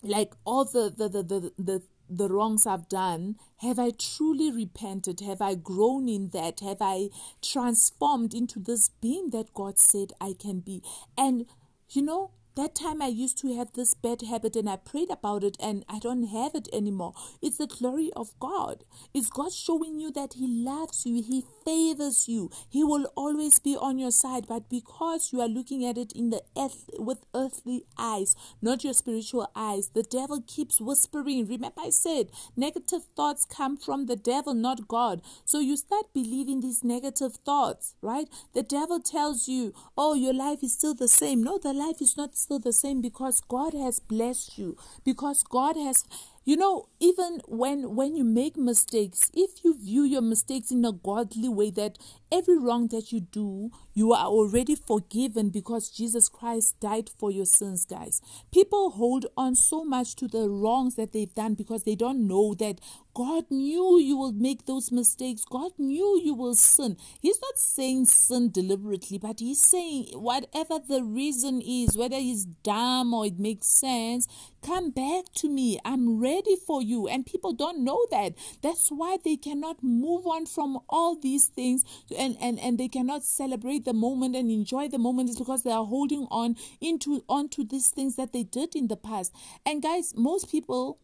like 0.01 0.33
all 0.45 0.65
the 0.65 0.93
the 0.95 1.09
the 1.09 1.23
the, 1.23 1.53
the 1.57 1.81
the 2.09 2.29
wrongs 2.29 2.65
I've 2.65 2.87
done, 2.87 3.35
have 3.57 3.79
I 3.79 3.91
truly 3.91 4.51
repented? 4.51 5.19
Have 5.21 5.41
I 5.41 5.55
grown 5.55 6.07
in 6.07 6.29
that? 6.29 6.61
Have 6.61 6.77
I 6.81 7.09
transformed 7.41 8.33
into 8.33 8.59
this 8.59 8.89
being 9.01 9.31
that 9.31 9.53
God 9.53 9.77
said 9.79 10.13
I 10.21 10.33
can 10.39 10.59
be? 10.59 10.81
And 11.17 11.45
you 11.89 12.01
know, 12.01 12.31
that 12.57 12.73
time 12.73 13.03
I 13.03 13.07
used 13.07 13.37
to 13.39 13.55
have 13.55 13.73
this 13.73 13.93
bad 13.93 14.23
habit 14.23 14.55
and 14.55 14.67
I 14.67 14.77
prayed 14.77 15.11
about 15.11 15.43
it 15.43 15.55
and 15.59 15.85
I 15.87 15.99
don't 15.99 16.23
have 16.23 16.55
it 16.55 16.67
anymore. 16.73 17.13
It's 17.39 17.57
the 17.57 17.67
glory 17.67 18.09
of 18.15 18.37
God. 18.39 18.83
It's 19.13 19.29
God 19.29 19.53
showing 19.53 19.99
you 19.99 20.11
that 20.13 20.33
He 20.33 20.47
loves 20.47 21.05
you, 21.05 21.21
He 21.21 21.45
favors 21.63 22.27
you, 22.27 22.49
He 22.67 22.83
will 22.83 23.11
always 23.15 23.59
be 23.59 23.77
on 23.77 23.99
your 23.99 24.09
side. 24.09 24.47
But 24.47 24.69
because 24.69 25.31
you 25.31 25.39
are 25.39 25.47
looking 25.47 25.85
at 25.85 25.99
it 25.99 26.11
in 26.13 26.31
the 26.31 26.41
earth 26.57 26.89
with 26.97 27.19
earthly 27.35 27.85
eyes, 27.97 28.35
not 28.59 28.83
your 28.83 28.93
spiritual 28.93 29.51
eyes, 29.55 29.89
the 29.89 30.03
devil 30.03 30.41
keeps 30.45 30.81
whispering. 30.81 31.47
Remember, 31.47 31.81
I 31.81 31.91
said 31.91 32.31
negative 32.55 33.03
thoughts 33.15 33.45
come 33.45 33.77
from 33.77 34.07
the 34.07 34.15
devil, 34.15 34.55
not 34.55 34.87
God. 34.87 35.21
So 35.45 35.59
you 35.59 35.77
start 35.77 36.05
believing 36.11 36.61
these 36.61 36.83
negative 36.83 37.35
thoughts, 37.45 37.93
right? 38.01 38.27
The 38.55 38.63
devil 38.63 38.99
tells 38.99 39.47
you, 39.47 39.75
Oh, 39.95 40.15
your 40.15 40.33
life 40.33 40.63
is 40.63 40.73
still 40.73 40.95
the 40.95 41.07
same. 41.07 41.43
No, 41.43 41.59
the 41.59 41.73
life 41.73 42.01
is 42.01 42.17
not 42.17 42.35
still 42.47 42.59
the 42.59 42.71
same 42.71 43.01
because 43.01 43.41
God 43.41 43.73
has 43.73 43.99
blessed 43.99 44.57
you, 44.57 44.77
because 45.03 45.43
God 45.43 45.75
has 45.75 46.05
you 46.45 46.55
know 46.55 46.87
even 47.01 47.41
when 47.45 47.93
when 47.97 48.15
you 48.15 48.23
make 48.23 48.55
mistakes 48.55 49.29
if 49.33 49.65
you 49.65 49.77
view 49.77 50.03
your 50.03 50.21
mistakes 50.21 50.71
in 50.71 50.85
a 50.85 50.93
godly 50.93 51.49
way 51.49 51.71
that 51.71 51.97
every 52.31 52.57
wrong 52.57 52.87
that 52.87 53.11
you 53.11 53.19
do 53.19 53.69
you 53.93 54.13
are 54.13 54.25
already 54.25 54.75
forgiven 54.75 55.49
because 55.49 55.89
jesus 55.89 56.29
christ 56.29 56.79
died 56.79 57.09
for 57.17 57.31
your 57.31 57.45
sins 57.45 57.85
guys 57.85 58.21
people 58.51 58.91
hold 58.91 59.25
on 59.35 59.55
so 59.55 59.83
much 59.83 60.15
to 60.15 60.27
the 60.27 60.49
wrongs 60.49 60.95
that 60.95 61.13
they've 61.13 61.33
done 61.33 61.53
because 61.53 61.83
they 61.83 61.95
don't 61.95 62.27
know 62.27 62.53
that 62.53 62.79
God 63.17 63.45
knew 63.49 63.97
you 63.99 64.15
will 64.15 64.31
make 64.31 64.67
those 64.67 64.91
mistakes. 64.91 65.43
God 65.43 65.71
knew 65.79 66.21
you 66.23 66.35
will 66.35 66.53
sin. 66.53 66.97
He's 67.19 67.41
not 67.41 67.57
saying 67.57 68.05
sin 68.05 68.51
deliberately, 68.51 69.17
but 69.17 69.39
he's 69.39 69.59
saying 69.59 70.09
whatever 70.13 70.77
the 70.87 71.01
reason 71.03 71.59
is, 71.59 71.97
whether 71.97 72.17
it's 72.19 72.45
dumb 72.45 73.15
or 73.15 73.25
it 73.25 73.39
makes 73.39 73.69
sense, 73.69 74.27
come 74.63 74.91
back 74.91 75.33
to 75.37 75.49
me. 75.49 75.79
I'm 75.83 76.21
ready 76.21 76.57
for 76.67 76.83
you. 76.83 77.07
And 77.07 77.25
people 77.25 77.53
don't 77.53 77.83
know 77.83 78.05
that. 78.11 78.35
That's 78.61 78.89
why 78.89 79.17
they 79.25 79.35
cannot 79.35 79.81
move 79.81 80.27
on 80.27 80.45
from 80.45 80.77
all 80.87 81.19
these 81.19 81.47
things 81.47 81.83
and, 82.17 82.37
and, 82.41 82.59
and 82.59 82.77
they 82.77 82.87
cannot 82.87 83.23
celebrate 83.23 83.85
the 83.85 83.93
moment 83.93 84.35
and 84.35 84.51
enjoy 84.51 84.87
the 84.87 84.97
moment 84.97 85.29
is 85.29 85.37
because 85.37 85.63
they 85.63 85.71
are 85.71 85.85
holding 85.85 86.27
on 86.31 86.55
into 86.81 87.23
onto 87.29 87.65
these 87.65 87.89
things 87.89 88.15
that 88.15 88.33
they 88.33 88.43
did 88.43 88.75
in 88.75 88.87
the 88.87 88.97
past. 88.97 89.33
And 89.65 89.81
guys, 89.81 90.13
most 90.15 90.51
people 90.51 90.99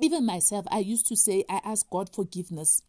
even 0.00 0.24
myself, 0.24 0.66
I 0.70 0.78
used 0.78 1.06
to 1.08 1.16
say, 1.16 1.44
I 1.48 1.60
ask 1.64 1.88
God 1.90 2.14
forgiveness 2.14 2.82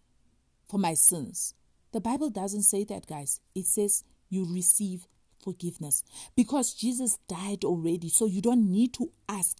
for 0.70 0.78
my 0.78 0.94
sins. 0.94 1.54
The 1.92 2.00
Bible 2.00 2.30
doesn't 2.30 2.64
say 2.64 2.84
that, 2.86 3.08
guys. 3.08 3.42
It 3.54 3.66
says 3.66 4.04
you 4.30 4.46
receive 4.50 5.08
forgiveness 5.44 6.04
because 6.36 6.74
Jesus 6.74 7.18
died 7.28 7.64
already. 7.66 8.10
So 8.10 8.26
you 8.26 8.42
don't 8.42 8.72
need 8.72 8.94
to 8.94 9.12
ask 9.28 9.58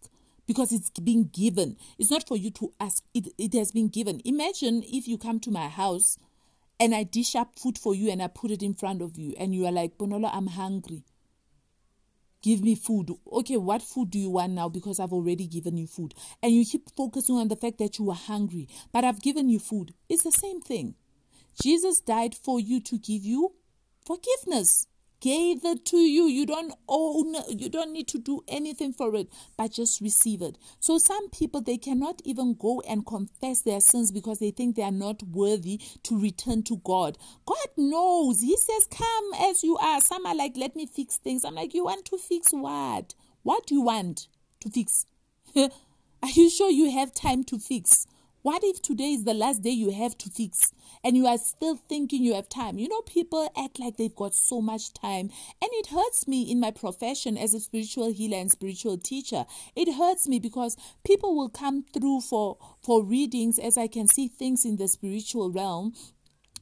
because 0.48 0.72
it's 0.72 0.90
being 0.92 1.30
given. 1.34 1.76
It's 2.00 2.12
not 2.12 2.28
for 2.28 2.38
you 2.38 2.52
to 2.52 2.72
ask, 2.80 3.04
it, 3.14 3.28
it 3.38 3.54
has 3.54 3.72
been 3.72 3.90
given. 3.90 4.22
Imagine 4.24 4.84
if 4.86 5.08
you 5.08 5.18
come 5.18 5.40
to 5.42 5.52
my 5.52 5.68
house 5.68 6.18
and 6.82 6.94
I 6.94 7.04
dish 7.04 7.36
up 7.36 7.58
food 7.58 7.78
for 7.78 7.96
you 7.96 8.12
and 8.12 8.22
I 8.22 8.28
put 8.28 8.52
it 8.52 8.62
in 8.62 8.74
front 8.74 9.02
of 9.02 9.18
you 9.18 9.34
and 9.40 9.56
you 9.56 9.66
are 9.66 9.72
like, 9.72 9.98
Bonolo, 9.98 10.30
I'm 10.34 10.48
hungry 10.48 11.06
give 12.42 12.64
me 12.64 12.76
food. 12.76 13.12
Okay, 13.32 13.58
what 13.58 13.82
food 13.82 14.12
do 14.12 14.20
you 14.20 14.30
want 14.30 14.54
now? 14.54 14.70
Because 14.70 15.00
I've 15.00 15.14
already 15.14 15.48
given 15.48 15.78
you 15.78 15.88
food. 15.88 16.14
And 16.42 16.52
you 16.54 16.66
keep 16.66 16.90
focusing 16.96 17.36
on 17.36 17.48
the 17.48 17.56
fact 17.56 17.78
that 17.80 18.00
you 18.00 18.10
are 18.10 18.16
hungry, 18.16 18.68
but 18.92 19.04
I've 19.04 19.22
given 19.22 19.50
you 19.50 19.60
food. 19.60 19.94
It's 20.10 20.24
the 20.24 20.32
same 20.32 20.62
thing. 20.62 20.96
Jesus 21.62 22.00
died 22.00 22.36
for 22.36 22.60
you 22.60 22.80
to 22.82 22.98
give 22.98 23.24
you 23.26 23.54
forgiveness 24.06 24.88
gave 25.22 25.64
it 25.64 25.86
to 25.86 25.98
you. 25.98 26.26
You 26.26 26.46
don't 26.46 26.74
own, 26.90 27.36
you 27.48 27.70
don't 27.70 27.94
need 27.94 28.08
to 28.10 28.20
do 28.20 28.42
anything 28.48 28.92
for 28.92 29.16
it, 29.16 29.30
but 29.58 29.72
just 29.72 30.02
receive 30.02 30.42
it. 30.42 30.58
So 30.80 30.98
some 30.98 31.30
people 31.30 31.62
they 31.62 31.78
cannot 31.78 32.22
even 32.26 32.56
go 32.56 32.82
and 32.82 33.06
confess 33.06 33.62
their 33.62 33.80
sins 33.80 34.12
because 34.12 34.40
they 34.40 34.52
think 34.52 34.76
they 34.76 34.84
are 34.84 34.92
not 34.92 35.24
worthy 35.24 35.80
to 36.04 36.20
return 36.20 36.64
to 36.64 36.78
God. 36.78 37.18
God 37.46 37.68
knows. 37.78 38.42
He 38.42 38.58
says, 38.58 38.88
Come 38.90 39.34
as 39.40 39.64
you 39.64 39.78
are. 39.78 40.02
Some 40.02 40.26
are 40.26 40.36
like, 40.36 40.54
Let 40.58 40.76
me 40.76 40.88
fix 40.88 41.18
things. 41.18 41.46
I'm 41.46 41.56
like, 41.56 41.74
You 41.74 41.86
want 41.86 42.06
to 42.06 42.18
fix 42.18 42.52
what? 42.52 43.14
What 43.44 43.68
do 43.68 43.76
you 43.76 43.82
want 43.82 44.28
to 44.62 44.70
fix? 44.70 45.06
are 45.56 45.70
you 46.34 46.50
sure 46.50 46.70
you 46.70 46.92
have 46.92 47.14
time 47.14 47.44
to 47.46 47.60
fix? 47.60 48.08
What 48.44 48.64
if 48.64 48.82
today 48.82 49.14
is 49.14 49.24
the 49.24 49.36
last 49.36 49.62
day 49.62 49.70
you 49.70 49.92
have 49.92 50.18
to 50.18 50.30
fix 50.32 50.74
and 51.04 51.16
you 51.16 51.28
are 51.28 51.38
still 51.38 51.76
thinking 51.76 52.24
you 52.24 52.34
have 52.34 52.50
time? 52.50 52.80
You 52.80 52.88
know, 52.88 53.02
people 53.02 53.48
act 53.56 53.80
like 53.80 53.98
they've 53.98 54.16
got 54.16 54.34
so 54.34 54.62
much 54.62 54.96
time, 54.96 55.30
and 55.62 55.70
it 55.74 55.88
hurts 55.88 56.28
me 56.28 56.50
in 56.52 56.60
my 56.60 56.72
profession 56.72 57.38
as 57.38 57.54
a 57.54 57.60
spiritual 57.60 58.12
healer 58.12 58.38
and 58.38 58.52
spiritual 58.52 58.98
teacher. 58.98 59.46
It 59.76 59.94
hurts 59.94 60.28
me 60.28 60.40
because 60.40 60.76
people 61.06 61.36
will 61.36 61.50
come 61.50 61.86
through 61.94 62.22
for 62.22 62.58
for 62.82 63.04
readings 63.04 63.60
as 63.60 63.78
I 63.78 63.86
can 63.86 64.08
see 64.08 64.28
things 64.28 64.66
in 64.66 64.78
the 64.78 64.88
spiritual 64.88 65.52
realm 65.52 65.94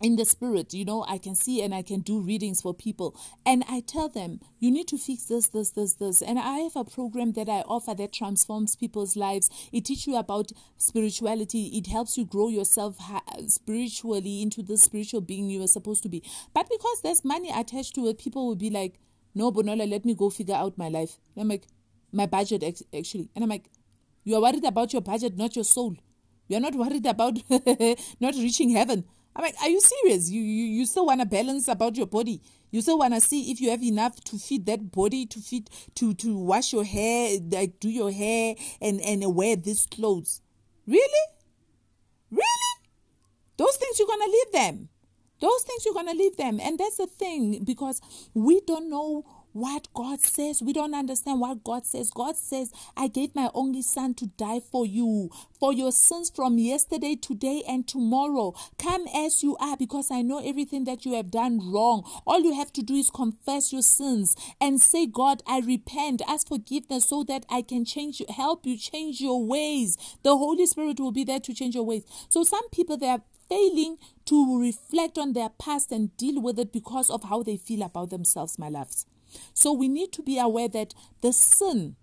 in 0.02 0.16
the 0.16 0.26
spirit, 0.26 0.74
you 0.74 0.86
know, 0.86 1.06
I 1.08 1.18
can 1.18 1.36
see 1.36 1.62
and 1.62 1.74
I 1.74 1.82
can 1.82 2.00
do 2.00 2.20
readings 2.20 2.62
for 2.62 2.74
people. 2.74 3.16
And 3.46 3.64
I 3.70 3.82
tell 3.82 4.08
them, 4.08 4.40
you 4.60 4.72
need 4.72 4.88
to 4.90 4.98
fix 4.98 5.24
this, 5.24 5.48
this, 5.48 5.72
this, 5.72 5.96
this. 5.96 6.22
And 6.22 6.40
I 6.40 6.60
have 6.60 6.76
a 6.76 6.86
program 6.86 7.34
that 7.34 7.50
I 7.50 7.62
offer 7.62 7.94
that 7.96 8.14
transforms 8.14 8.76
people's 8.76 9.16
lives. 9.16 9.50
It 9.74 9.86
teaches 9.86 10.08
you 10.08 10.16
about 10.16 10.52
spirituality, 10.78 11.66
it 11.78 11.88
helps 11.88 12.18
you 12.18 12.26
grow 12.26 12.48
yourself 12.48 12.98
spiritually 13.48 14.42
into 14.42 14.64
the 14.64 14.78
spiritual 14.78 15.22
being 15.22 15.50
you 15.50 15.64
are 15.64 15.68
supposed 15.68 16.04
to 16.04 16.10
be. 16.10 16.24
But 16.54 16.70
because 16.70 17.02
there's 17.02 17.26
money 17.26 17.52
attached 17.54 17.96
to 17.96 18.08
it, 18.08 18.18
people 18.18 18.48
will 18.48 18.56
be 18.56 18.70
like, 18.70 19.00
no, 19.36 19.52
Bonolo, 19.52 19.88
let 19.90 20.06
me 20.06 20.16
go 20.16 20.30
figure 20.30 20.56
out 20.56 20.78
my 20.78 20.90
life. 20.90 21.18
And 21.36 21.44
I'm 21.44 21.50
like, 21.50 21.68
my 22.12 22.26
budget, 22.26 22.64
actually. 22.64 23.30
And 23.36 23.44
I'm 23.44 23.50
like, 23.50 23.70
you 24.24 24.36
are 24.36 24.42
worried 24.42 24.66
about 24.66 24.94
your 24.94 25.02
budget, 25.02 25.38
not 25.38 25.56
your 25.56 25.66
soul. 25.66 25.96
You're 26.48 26.60
not 26.60 26.76
worried 26.76 27.06
about 27.06 27.38
not 28.20 28.34
reaching 28.36 28.72
heaven. 28.72 29.06
I'm 29.36 29.44
like, 29.44 29.56
are 29.62 29.70
you 29.70 29.80
serious? 29.80 30.30
You 30.30 30.42
you, 30.42 30.66
you 30.66 30.86
still 30.86 31.06
want 31.06 31.22
to 31.22 31.26
balance 31.26 31.68
about 31.68 31.96
your 31.96 32.08
body. 32.08 32.42
You 32.72 32.82
still 32.82 33.00
want 33.00 33.14
to 33.14 33.22
see 33.22 33.52
if 33.52 33.62
you 33.62 33.70
have 33.72 33.82
enough 33.82 34.22
to 34.26 34.38
feed 34.38 34.66
that 34.68 34.92
body, 34.92 35.26
to 35.26 35.40
feed, 35.40 35.70
to 35.96 36.14
to 36.16 36.38
wash 36.38 36.74
your 36.74 36.84
hair, 36.84 37.38
like 37.52 37.80
do 37.80 37.90
your 37.90 38.12
hair, 38.12 38.56
and 38.82 39.02
and 39.02 39.36
wear 39.36 39.56
these 39.56 39.86
clothes. 39.86 40.42
Really, 40.86 41.26
really, 42.32 42.76
those 43.58 43.76
things 43.78 43.98
you're 44.00 44.08
gonna 44.08 44.32
leave 44.32 44.52
them. 44.52 44.90
Those 45.40 45.64
things 45.64 45.86
you're 45.86 45.94
gonna 45.94 46.14
leave 46.14 46.36
them, 46.36 46.60
and 46.60 46.78
that's 46.78 46.98
the 46.98 47.08
thing 47.08 47.64
because 47.64 48.02
we 48.34 48.62
don't 48.62 48.90
know 48.90 49.24
what 49.54 49.88
God 49.94 50.22
says. 50.22 50.62
We 50.62 50.74
don't 50.74 50.94
understand 50.94 51.40
what 51.40 51.64
God 51.64 51.86
says. 51.86 52.12
God 52.12 52.36
says, 52.36 52.72
I 52.96 53.08
gave 53.08 53.36
my 53.36 53.50
only 53.54 53.82
son 53.82 54.14
to 54.16 54.28
die 54.28 54.60
for 54.60 54.86
you, 54.86 55.30
for 55.60 55.74
your 55.74 55.92
sins 55.92 56.32
from 56.34 56.58
yesterday, 56.58 57.16
today, 57.16 57.64
and 57.68 57.88
tomorrow. 57.88 58.54
Come 58.78 59.08
as 59.14 59.44
you 59.44 59.58
are 59.58 59.78
because 59.78 60.12
I 60.12 60.22
know 60.22 60.40
everything 60.40 60.84
that 60.86 61.06
you 61.06 61.14
have 61.14 61.32
done 61.32 61.72
wrong. 61.72 62.04
All 62.26 62.40
you 62.40 62.54
have 62.54 62.72
to 62.74 62.84
do 62.84 62.96
is 62.96 63.10
confess 63.10 63.74
your 63.74 63.82
sins 63.82 64.36
and 64.62 64.82
say, 64.82 65.06
God, 65.06 65.44
I 65.48 65.60
repent, 65.60 66.22
ask 66.28 66.48
forgiveness 66.48 67.10
so 67.10 67.24
that 67.26 67.46
I 67.50 67.62
can 67.62 67.86
change, 67.86 68.22
help 68.30 68.66
you 68.66 68.78
change 68.78 69.22
your 69.22 69.44
ways. 69.44 69.98
The 70.24 70.38
Holy 70.38 70.66
Spirit 70.66 71.00
will 71.00 71.12
be 71.12 71.24
there 71.24 71.40
to 71.40 71.54
change 71.54 71.76
your 71.76 71.86
ways. 71.86 72.04
So 72.30 72.44
some 72.44 72.70
people, 72.70 72.98
they 72.98 73.10
are 73.10 73.22
failing 73.50 73.98
to 74.26 74.62
reflect 74.62 75.18
on 75.18 75.34
their 75.34 75.50
past 75.50 75.92
and 75.92 76.16
deal 76.18 76.42
with 76.42 76.60
it 76.60 76.72
because 76.72 77.10
of 77.10 77.24
how 77.24 77.44
they 77.44 77.58
feel 77.58 77.82
about 77.82 78.12
themselves, 78.12 78.60
my 78.60 78.70
loves. 78.70 79.06
So 79.54 79.72
we 79.72 79.88
need 79.88 80.12
to 80.14 80.24
be 80.24 80.40
aware 80.40 80.68
that 80.70 80.94
the 81.22 81.34
sin 81.34 81.96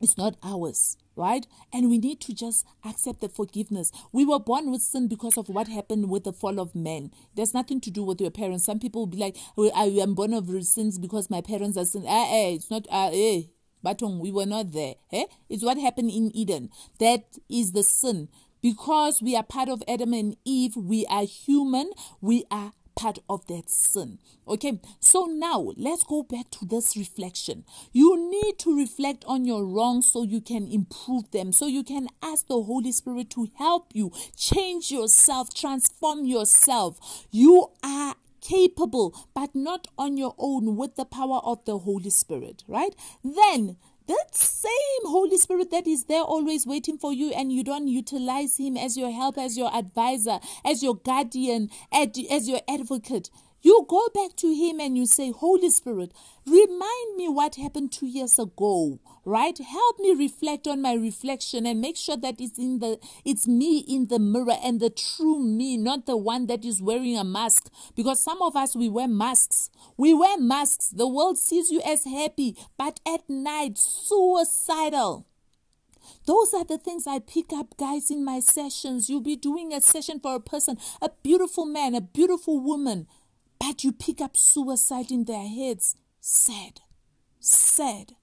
is 0.00 0.16
not 0.16 0.36
ours 0.42 0.96
right? 1.16 1.46
And 1.72 1.90
we 1.90 1.98
need 1.98 2.20
to 2.22 2.34
just 2.34 2.66
accept 2.84 3.20
the 3.20 3.28
forgiveness. 3.28 3.92
We 4.12 4.24
were 4.24 4.38
born 4.38 4.70
with 4.70 4.82
sin 4.82 5.08
because 5.08 5.36
of 5.36 5.48
what 5.48 5.68
happened 5.68 6.08
with 6.08 6.24
the 6.24 6.32
fall 6.32 6.58
of 6.58 6.74
man. 6.74 7.10
There's 7.34 7.54
nothing 7.54 7.80
to 7.82 7.90
do 7.90 8.02
with 8.02 8.20
your 8.20 8.30
parents. 8.30 8.64
Some 8.64 8.78
people 8.78 9.02
will 9.02 9.06
be 9.06 9.18
like, 9.18 9.36
I 9.58 9.84
am 10.00 10.14
born 10.14 10.32
of 10.32 10.48
sins 10.64 10.98
because 10.98 11.30
my 11.30 11.40
parents 11.40 11.76
are 11.76 11.84
sin. 11.84 12.04
Eh, 12.06 12.26
eh, 12.30 12.54
it's 12.54 12.70
not, 12.70 12.86
uh, 12.90 13.10
eh, 13.12 13.42
but 13.82 14.00
we 14.02 14.30
were 14.30 14.46
not 14.46 14.72
there. 14.72 14.94
Eh? 15.12 15.24
It's 15.48 15.64
what 15.64 15.78
happened 15.78 16.10
in 16.10 16.34
Eden. 16.34 16.70
That 16.98 17.24
is 17.48 17.72
the 17.72 17.82
sin. 17.82 18.28
Because 18.60 19.20
we 19.20 19.34
are 19.34 19.42
part 19.42 19.68
of 19.68 19.82
Adam 19.88 20.12
and 20.12 20.36
Eve, 20.44 20.76
we 20.76 21.04
are 21.06 21.24
human, 21.24 21.90
we 22.20 22.44
are 22.48 22.72
part 22.94 23.18
of 23.28 23.46
that 23.46 23.70
sin. 23.70 24.18
Okay, 24.46 24.80
so 25.00 25.26
now 25.26 25.72
let's 25.76 26.02
go 26.02 26.22
back 26.22 26.50
to 26.50 26.64
this 26.64 26.96
reflection. 26.96 27.64
You 27.92 28.30
need 28.30 28.58
to 28.60 28.76
reflect 28.76 29.24
on 29.26 29.44
your 29.44 29.64
wrongs 29.64 30.10
so 30.10 30.22
you 30.22 30.40
can 30.40 30.66
improve 30.66 31.30
them, 31.30 31.52
so 31.52 31.66
you 31.66 31.84
can 31.84 32.08
ask 32.22 32.46
the 32.46 32.62
Holy 32.62 32.92
Spirit 32.92 33.30
to 33.30 33.48
help 33.56 33.88
you 33.92 34.12
change 34.36 34.90
yourself, 34.90 35.54
transform 35.54 36.24
yourself. 36.24 37.26
You 37.30 37.68
are 37.82 38.16
capable, 38.40 39.14
but 39.34 39.54
not 39.54 39.86
on 39.96 40.16
your 40.16 40.34
own 40.36 40.76
with 40.76 40.96
the 40.96 41.04
power 41.04 41.40
of 41.44 41.64
the 41.64 41.78
Holy 41.78 42.10
Spirit, 42.10 42.64
right? 42.66 42.94
Then 43.24 43.76
that 44.06 44.34
same 44.34 45.04
Holy 45.04 45.36
Spirit 45.38 45.70
that 45.70 45.86
is 45.86 46.04
there 46.04 46.22
always 46.22 46.66
waiting 46.66 46.98
for 46.98 47.12
you 47.12 47.32
and 47.32 47.52
you 47.52 47.64
don't 47.64 47.88
utilize 47.88 48.56
him 48.56 48.76
as 48.76 48.96
your 48.96 49.10
help, 49.10 49.38
as 49.38 49.56
your 49.56 49.74
advisor, 49.74 50.40
as 50.64 50.82
your 50.82 50.96
guardian, 50.96 51.70
as 51.92 52.48
your 52.48 52.60
advocate, 52.68 53.30
You 53.64 53.86
go 53.88 54.08
back 54.12 54.34
to 54.38 54.52
Him 54.52 54.80
and 54.80 54.98
you 54.98 55.06
say, 55.06 55.30
Holy 55.30 55.70
Spirit, 55.70 56.12
remind 56.44 57.16
me 57.16 57.28
what 57.28 57.54
happened 57.54 57.92
two 57.92 58.06
years 58.06 58.36
ago, 58.36 58.98
right? 59.24 59.56
Help 59.56 60.00
me 60.00 60.12
reflect 60.14 60.66
on 60.66 60.82
my 60.82 60.94
reflection 60.94 61.64
and 61.64 61.80
make 61.80 61.96
sure 61.96 62.16
that 62.16 62.40
it's 62.40 62.58
in 62.58 62.80
the 62.80 62.98
it's 63.24 63.46
me 63.46 63.78
in 63.78 64.08
the 64.08 64.18
mirror 64.18 64.56
and 64.64 64.80
the 64.80 64.90
true 64.90 65.38
me, 65.38 65.76
not 65.76 66.06
the 66.06 66.16
one 66.16 66.48
that 66.48 66.64
is 66.64 66.82
wearing 66.82 67.16
a 67.16 67.22
mask. 67.22 67.70
Because 67.94 68.20
some 68.20 68.42
of 68.42 68.56
us 68.56 68.74
we 68.74 68.88
wear 68.88 69.06
masks. 69.06 69.70
We 69.96 70.12
wear 70.12 70.38
masks. 70.38 70.88
The 70.88 71.06
world 71.06 71.38
sees 71.38 71.70
you 71.70 71.80
as 71.82 72.04
happy, 72.04 72.56
but 72.76 72.98
at 73.06 73.30
night 73.30 73.78
suicidal. 73.78 75.28
Those 76.26 76.52
are 76.54 76.64
the 76.64 76.78
things 76.78 77.06
I 77.06 77.20
pick 77.20 77.52
up, 77.52 77.76
guys, 77.76 78.10
in 78.10 78.24
my 78.24 78.40
sessions. 78.40 79.08
You'll 79.08 79.20
be 79.20 79.36
doing 79.36 79.72
a 79.72 79.80
session 79.80 80.20
for 80.20 80.34
a 80.34 80.40
person, 80.40 80.78
a 81.00 81.10
beautiful 81.22 81.64
man, 81.64 81.94
a 81.94 82.00
beautiful 82.00 82.60
woman 82.60 83.06
but 83.62 83.84
you 83.84 83.92
pick 83.92 84.20
up 84.20 84.36
suicide 84.36 85.12
in 85.12 85.24
their 85.24 85.46
heads. 85.46 85.94
Sad. 86.20 86.80
Sad. 87.38 88.16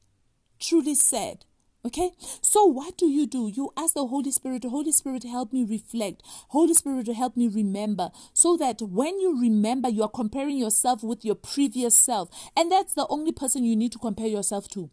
Truly 0.59 0.95
sad. 0.95 1.45
Okay? 1.85 2.11
So 2.41 2.65
what 2.65 2.97
do 2.97 3.05
you 3.05 3.25
do? 3.25 3.47
You 3.47 3.71
ask 3.77 3.93
the 3.93 4.05
Holy 4.05 4.31
Spirit, 4.31 4.65
Holy 4.65 4.91
Spirit, 4.91 5.23
help 5.23 5.53
me 5.53 5.63
reflect. 5.63 6.23
Holy 6.49 6.73
Spirit, 6.73 7.07
help 7.07 7.37
me 7.37 7.47
remember. 7.47 8.11
So 8.33 8.57
that 8.57 8.81
when 8.81 9.21
you 9.21 9.39
remember, 9.39 9.87
you 9.87 10.03
are 10.03 10.09
comparing 10.09 10.57
yourself 10.57 11.03
with 11.03 11.23
your 11.23 11.35
previous 11.35 11.95
self. 11.95 12.29
And 12.57 12.69
that's 12.69 12.93
the 12.93 13.07
only 13.09 13.31
person 13.31 13.63
you 13.63 13.77
need 13.77 13.93
to 13.93 13.97
compare 13.97 14.27
yourself 14.27 14.67
to. 14.71 14.89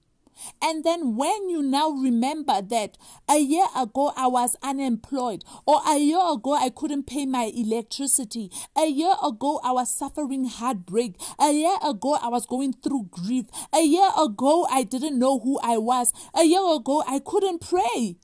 And 0.60 0.84
then 0.84 1.16
when 1.16 1.48
you 1.48 1.62
now 1.62 1.90
remember 1.90 2.60
that 2.62 2.98
a 3.28 3.38
year 3.38 3.66
ago 3.76 4.12
I 4.16 4.26
was 4.26 4.56
unemployed, 4.62 5.44
or 5.66 5.80
a 5.86 5.98
year 5.98 6.20
ago 6.32 6.54
I 6.54 6.70
couldn't 6.70 7.06
pay 7.06 7.26
my 7.26 7.52
electricity, 7.54 8.50
a 8.76 8.86
year 8.86 9.14
ago 9.22 9.60
I 9.62 9.72
was 9.72 9.90
suffering 9.94 10.46
heartbreak, 10.46 11.16
a 11.38 11.52
year 11.52 11.76
ago 11.82 12.18
I 12.20 12.28
was 12.28 12.46
going 12.46 12.72
through 12.72 13.08
grief, 13.10 13.46
a 13.72 13.82
year 13.82 14.10
ago 14.18 14.66
I 14.70 14.82
didn't 14.82 15.18
know 15.18 15.38
who 15.38 15.58
I 15.62 15.78
was, 15.78 16.12
a 16.34 16.44
year 16.44 16.74
ago 16.74 17.02
I 17.06 17.18
couldn't 17.18 17.60
pray, 17.60 18.16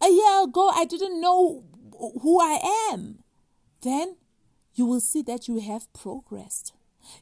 a 0.00 0.08
year 0.08 0.44
ago 0.44 0.68
I 0.68 0.84
didn't 0.84 1.20
know 1.20 1.64
who 2.22 2.40
I 2.40 2.90
am, 2.92 3.22
then 3.82 4.16
you 4.74 4.86
will 4.86 5.00
see 5.00 5.22
that 5.22 5.48
you 5.48 5.60
have 5.60 5.92
progressed. 5.92 6.72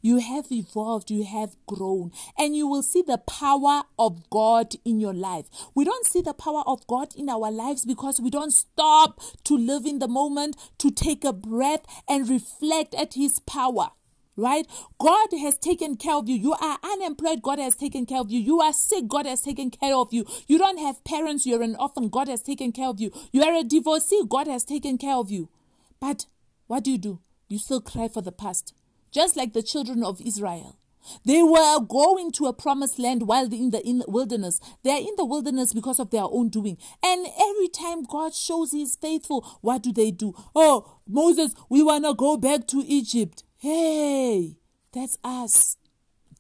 You 0.01 0.19
have 0.19 0.51
evolved, 0.51 1.11
you 1.11 1.25
have 1.25 1.57
grown, 1.67 2.13
and 2.39 2.57
you 2.57 2.67
will 2.67 2.83
see 2.83 3.03
the 3.03 3.19
power 3.19 3.83
of 3.99 4.29
God 4.31 4.75
in 4.85 5.01
your 5.01 5.15
life. 5.15 5.47
We 5.75 5.85
don't 5.85 6.07
see 6.07 6.21
the 6.21 6.35
power 6.35 6.63
of 6.67 6.87
God 6.87 7.15
in 7.17 7.29
our 7.29 7.51
lives 7.51 7.85
because 7.85 8.21
we 8.21 8.31
don't 8.31 8.53
stop 8.53 9.21
to 9.45 9.57
live 9.57 9.87
in 9.87 9.99
the 9.99 10.09
moment, 10.09 10.57
to 10.79 10.91
take 10.91 11.25
a 11.25 11.33
breath 11.33 11.85
and 12.09 12.29
reflect 12.29 12.95
at 12.95 13.15
His 13.15 13.39
power 13.41 13.91
right? 14.37 14.67
God 14.99 15.29
has 15.33 15.59
taken 15.59 15.97
care 15.97 16.15
of 16.15 16.29
you. 16.29 16.35
You 16.35 16.53
are 16.55 16.79
unemployed, 16.83 17.43
God 17.43 17.59
has 17.59 17.77
taken 17.77 18.07
care 18.07 18.21
of 18.21 18.31
you. 18.31 18.41
You 18.41 18.61
are 18.61 18.73
sick, 18.73 19.07
God 19.07 19.27
has 19.27 19.43
taken 19.43 19.71
care 19.71 19.95
of 19.95 20.13
you. 20.13 20.25
You 20.47 20.59
don't 20.59 20.79
have 20.79 21.05
parents, 21.05 21.47
you're 21.47 21.63
an 21.63 21.77
orphan, 21.77 22.09
God 22.09 22.29
has 22.29 22.43
taken 22.43 22.73
care 22.73 22.89
of 22.89 23.01
you. 23.01 23.13
You 23.33 23.43
are 23.43 23.55
a 23.55 23.65
divorcee, 23.65 24.23
God 24.29 24.47
has 24.47 24.65
taken 24.65 24.99
care 24.99 25.15
of 25.15 25.31
you. 25.31 25.49
But 26.01 26.27
what 26.67 26.85
do 26.85 26.93
you 26.93 26.99
do? 26.99 27.21
You 27.49 27.59
still 27.59 27.81
cry 27.81 28.09
for 28.09 28.23
the 28.23 28.33
past 28.33 28.75
just 29.11 29.37
like 29.37 29.53
the 29.53 29.63
children 29.63 30.03
of 30.03 30.21
Israel. 30.21 30.77
They 31.25 31.43
were 31.43 31.81
going 31.81 32.31
to 32.33 32.47
a 32.47 32.53
promised 32.53 32.99
land 32.99 33.27
while 33.27 33.53
in 33.53 33.71
the, 33.71 34.05
wilderness. 34.07 34.61
They 34.83 34.91
are 34.91 34.99
in 34.99 35.15
the 35.17 35.25
wilderness 35.25 35.73
because 35.73 35.99
of 35.99 36.11
their 36.11 36.25
own 36.25 36.49
doing. 36.49 36.77
And 37.03 37.27
every 37.41 37.69
time 37.69 38.05
God 38.05 38.35
shows 38.35 38.73
He's 38.73 38.97
faithful, 38.97 39.47
what 39.61 39.83
do 39.83 39.93
they 39.93 40.11
do? 40.11 40.35
Oh, 40.55 40.99
Moses, 41.09 41.55
we 41.69 41.83
want 41.83 42.05
to 42.05 42.15
go 42.15 42.37
back 42.37 42.67
to 42.69 42.85
Egypt. 42.87 43.45
Hey, 43.57 44.57
that's 44.93 45.19
us. 45.25 45.77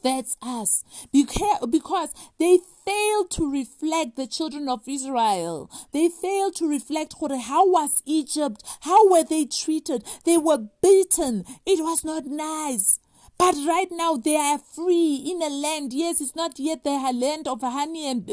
That's 0.02 0.36
us. 0.40 0.84
Because 1.12 2.14
they 2.38 2.58
failed 2.84 3.30
to 3.32 3.50
reflect 3.50 4.16
the 4.16 4.26
children 4.26 4.68
of 4.68 4.88
Israel. 4.88 5.70
They 5.92 6.08
failed 6.08 6.56
to 6.56 6.68
reflect 6.68 7.14
how 7.20 7.68
was 7.68 8.02
Egypt? 8.06 8.62
How 8.80 9.08
were 9.08 9.24
they 9.24 9.44
treated? 9.44 10.04
They 10.24 10.38
were 10.38 10.68
beaten. 10.82 11.44
It 11.66 11.82
was 11.82 12.04
not 12.04 12.26
nice. 12.26 12.98
But 13.38 13.54
right 13.66 13.88
now 13.90 14.16
they 14.16 14.36
are 14.36 14.58
free 14.58 15.16
in 15.16 15.42
a 15.42 15.48
land. 15.48 15.94
Yes, 15.94 16.20
it's 16.20 16.36
not 16.36 16.58
yet 16.58 16.84
the 16.84 16.90
land 17.14 17.48
of 17.48 17.62
honey 17.62 18.06
and 18.10 18.26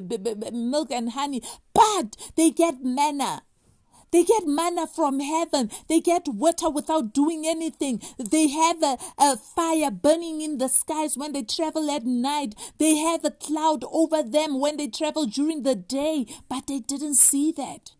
milk 0.51 0.91
and 0.91 1.11
honey, 1.11 1.41
but 1.73 2.17
they 2.35 2.51
get 2.51 2.83
manna. 2.83 3.43
They 4.17 4.23
get 4.23 4.47
manna 4.47 4.87
from 4.87 5.19
heaven. 5.19 5.69
They 5.87 5.99
get 5.99 6.27
water 6.27 6.71
without 6.71 7.13
doing 7.13 7.45
anything. 7.45 8.01
They 8.17 8.47
have 8.47 8.81
a, 8.81 8.97
a 9.19 9.37
fire 9.37 9.91
burning 9.91 10.41
in 10.41 10.57
the 10.57 10.69
skies 10.69 11.15
when 11.15 11.33
they 11.33 11.43
travel 11.43 11.91
at 11.91 12.03
night. 12.03 12.55
They 12.79 12.95
have 12.95 13.23
a 13.23 13.29
cloud 13.29 13.83
over 13.91 14.23
them 14.23 14.59
when 14.59 14.77
they 14.77 14.87
travel 14.87 15.27
during 15.27 15.61
the 15.61 15.75
day. 15.75 16.25
But 16.49 16.65
they 16.65 16.79
didn't 16.79 17.17
see 17.17 17.51
that. 17.51 17.91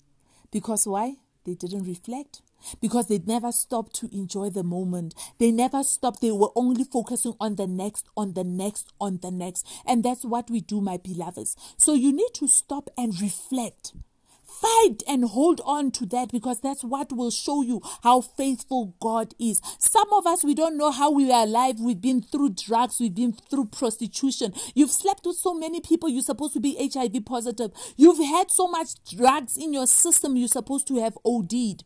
Because 0.50 0.88
why? 0.88 1.18
They 1.46 1.54
didn't 1.54 1.84
reflect 1.84 2.42
because 2.82 3.10
they 3.10 3.20
never 3.20 3.52
stopped 3.52 3.94
to 3.98 4.10
enjoy 4.12 4.50
the 4.50 4.64
moment. 4.64 5.14
They 5.38 5.52
never 5.52 5.84
stopped. 5.84 6.22
They 6.22 6.32
were 6.32 6.50
only 6.56 6.84
focusing 6.84 7.36
on 7.40 7.58
the 7.58 7.68
next, 7.68 8.08
on 8.18 8.34
the 8.34 8.44
next, 8.44 8.92
on 9.00 9.20
the 9.22 9.30
next. 9.30 9.68
And 9.86 10.04
that's 10.04 10.26
what 10.26 10.50
we 10.50 10.62
do, 10.62 10.82
my 10.82 10.98
beloveds. 10.98 11.56
So 11.78 11.94
you 11.94 12.12
need 12.12 12.34
to 12.34 12.48
stop 12.48 12.90
and 12.98 13.22
reflect. 13.22 13.94
Fight 14.62 15.04
and 15.08 15.26
hold 15.26 15.62
on 15.66 15.92
to 15.92 16.06
that 16.08 16.32
because 16.32 16.60
that's 16.62 16.84
what 16.84 17.12
will 17.12 17.30
show 17.30 17.62
you 17.62 17.82
how 18.02 18.22
faithful 18.22 18.96
God 19.00 19.34
is. 19.40 19.62
Some 19.78 20.12
of 20.14 20.26
us, 20.26 20.44
we 20.44 20.56
don't 20.56 20.78
know 20.78 20.92
how 20.92 21.12
we 21.12 21.32
are 21.32 21.44
alive. 21.44 21.80
We've 21.80 22.02
been 22.02 22.22
through 22.22 22.50
drugs, 22.50 23.00
we've 23.00 23.14
been 23.14 23.34
through 23.34 23.66
prostitution. 23.66 24.54
You've 24.74 24.92
slept 24.92 25.26
with 25.26 25.38
so 25.38 25.54
many 25.54 25.82
people, 25.82 26.10
you're 26.10 26.22
supposed 26.22 26.54
to 26.54 26.60
be 26.60 26.76
HIV 26.92 27.26
positive. 27.26 27.72
You've 27.98 28.26
had 28.26 28.50
so 28.50 28.68
much 28.68 28.90
drugs 29.06 29.58
in 29.58 29.74
your 29.74 29.88
system, 29.88 30.38
you're 30.38 30.48
supposed 30.48 30.88
to 30.88 31.00
have 31.02 31.18
OD'd. 31.24 31.84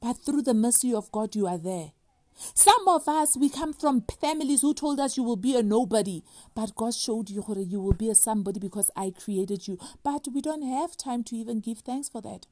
But 0.00 0.18
through 0.18 0.42
the 0.42 0.54
mercy 0.54 0.92
of 0.94 1.10
God, 1.10 1.34
you 1.34 1.46
are 1.46 1.58
there. 1.58 1.92
Some 2.36 2.88
of 2.88 3.08
us, 3.08 3.36
we 3.36 3.48
come 3.48 3.72
from 3.72 4.04
families 4.20 4.62
who 4.62 4.74
told 4.74 5.00
us 5.00 5.16
you 5.16 5.22
will 5.22 5.36
be 5.36 5.56
a 5.56 5.62
nobody, 5.62 6.22
but 6.54 6.74
God 6.74 6.94
showed 6.94 7.30
you 7.30 7.44
you 7.68 7.80
will 7.80 7.92
be 7.92 8.10
a 8.10 8.14
somebody 8.14 8.60
because 8.60 8.90
I 8.96 9.10
created 9.10 9.68
you. 9.68 9.78
But 10.02 10.28
we 10.32 10.40
don't 10.40 10.62
have 10.62 10.96
time 10.96 11.22
to 11.24 11.36
even 11.36 11.60
give 11.60 11.78
thanks 11.78 12.08
for 12.08 12.20
that. 12.22 12.46